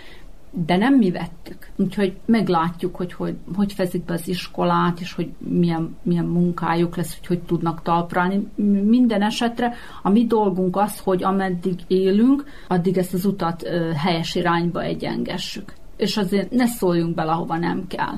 de 0.67 0.77
nem 0.77 0.95
mi 0.95 1.11
vettük. 1.11 1.71
Úgyhogy 1.77 2.17
meglátjuk, 2.25 2.97
hogy 2.97 3.13
hogy, 3.13 3.37
hogy 3.57 3.73
fezik 3.73 4.05
be 4.05 4.13
az 4.13 4.29
iskolát, 4.29 5.01
és 5.01 5.13
hogy 5.13 5.33
milyen, 5.39 5.97
milyen 6.03 6.25
munkájuk 6.25 6.97
lesz, 6.97 7.19
hogy 7.19 7.27
hogy 7.27 7.43
tudnak 7.43 7.83
talprálni. 7.83 8.49
Minden 8.85 9.23
esetre 9.23 9.73
a 10.03 10.11
mi 10.11 10.27
dolgunk 10.27 10.77
az, 10.77 10.99
hogy 10.99 11.23
ameddig 11.23 11.75
élünk, 11.87 12.45
addig 12.69 12.97
ezt 12.99 13.15
az 13.15 13.25
utat 13.25 13.69
helyes 13.97 14.35
irányba 14.35 14.83
egyengessük. 14.83 15.73
És 15.97 16.17
azért 16.17 16.51
ne 16.51 16.67
szóljunk 16.67 17.15
bele, 17.15 17.33
ahova 17.33 17.59
nem 17.59 17.87
kell. 17.87 18.15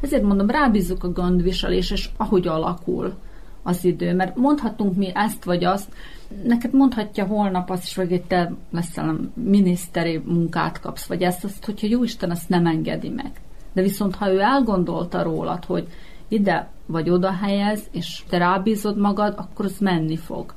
Ezért 0.00 0.22
mondom, 0.22 0.50
rábízzuk 0.50 1.04
a 1.04 1.12
gondviselés, 1.12 1.90
és 1.90 2.08
ahogy 2.16 2.46
alakul 2.46 3.14
az 3.62 3.84
idő, 3.84 4.14
mert 4.14 4.36
mondhatunk 4.36 4.96
mi 4.96 5.10
ezt 5.14 5.44
vagy 5.44 5.64
azt, 5.64 5.92
neked 6.44 6.72
mondhatja 6.72 7.24
holnap 7.24 7.70
azt 7.70 7.82
is, 7.82 7.94
hogy 7.94 8.22
te 8.22 8.52
leszel 8.70 9.32
miniszteri 9.34 10.22
munkát 10.24 10.80
kapsz, 10.80 11.06
vagy 11.06 11.22
ezt, 11.22 11.44
azt, 11.44 11.64
hogyha 11.64 11.86
jó 11.86 12.02
Isten 12.02 12.30
azt 12.30 12.48
nem 12.48 12.66
engedi 12.66 13.08
meg. 13.08 13.30
De 13.72 13.82
viszont, 13.82 14.14
ha 14.14 14.32
ő 14.32 14.40
elgondolta 14.40 15.22
rólad, 15.22 15.64
hogy 15.64 15.88
ide 16.28 16.70
vagy 16.86 17.10
oda 17.10 17.32
helyez, 17.32 17.88
és 17.92 18.24
te 18.28 18.38
rábízod 18.38 18.98
magad, 18.98 19.34
akkor 19.36 19.64
az 19.64 19.78
menni 19.78 20.16
fog. 20.16 20.54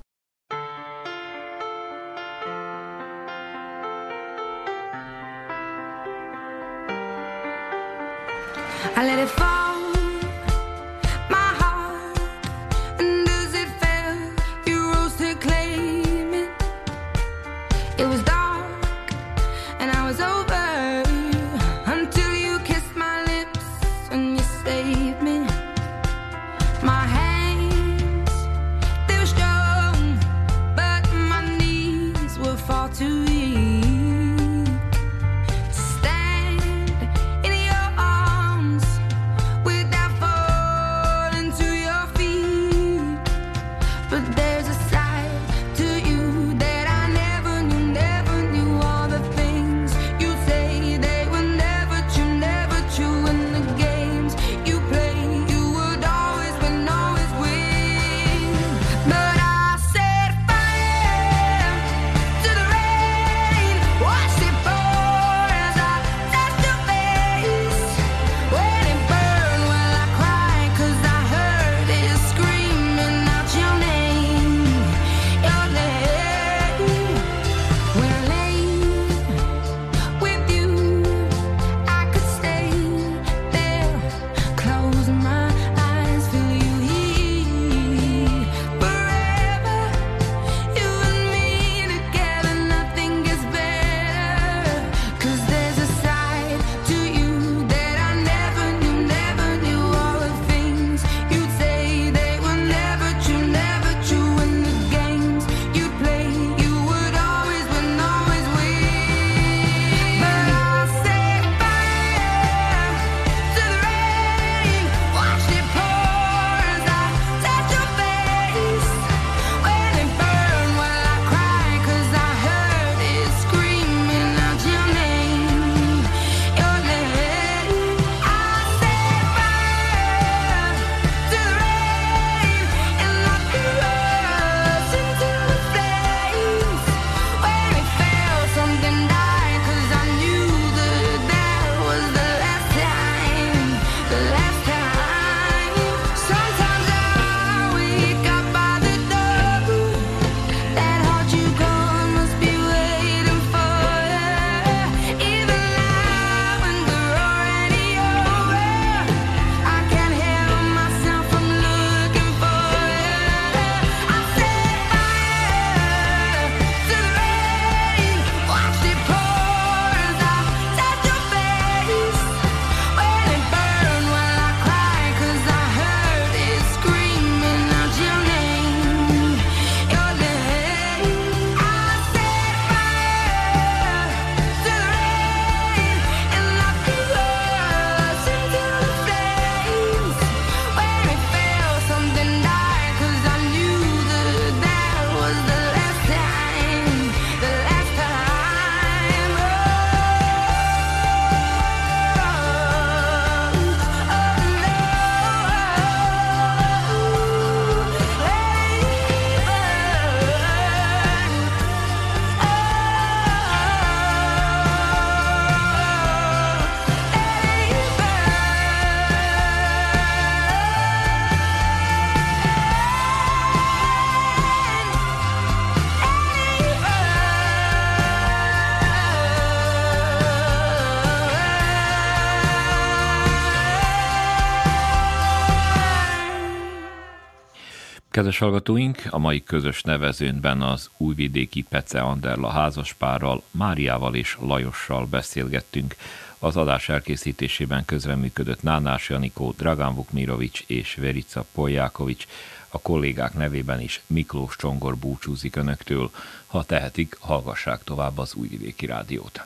Kedves 238.27 238.47
hallgatóink, 238.47 239.01
a 239.09 239.17
mai 239.17 239.43
közös 239.43 239.81
nevezőnben 239.81 240.61
az 240.61 240.89
újvidéki 240.97 241.61
Pece 241.61 242.01
Anderla 242.01 242.49
házaspárral, 242.49 243.43
Máriával 243.51 244.15
és 244.15 244.37
Lajossal 244.39 245.05
beszélgettünk. 245.05 245.95
Az 246.39 246.57
adás 246.57 246.89
elkészítésében 246.89 247.85
közreműködött 247.85 248.61
Nánás 248.61 249.09
Janikó, 249.09 249.53
Dragán 249.57 249.95
Vukmirovics 249.95 250.63
és 250.65 250.95
Verica 250.95 251.45
Poljákovics. 251.53 252.27
A 252.69 252.79
kollégák 252.79 253.33
nevében 253.33 253.81
is 253.81 254.01
Miklós 254.07 254.55
Csongor 254.55 254.97
búcsúzik 254.97 255.55
önöktől. 255.55 256.11
Ha 256.47 256.63
tehetik, 256.63 257.17
hallgassák 257.19 257.83
tovább 257.83 258.17
az 258.17 258.33
Újvidéki 258.33 258.85
Rádiót. 258.85 259.45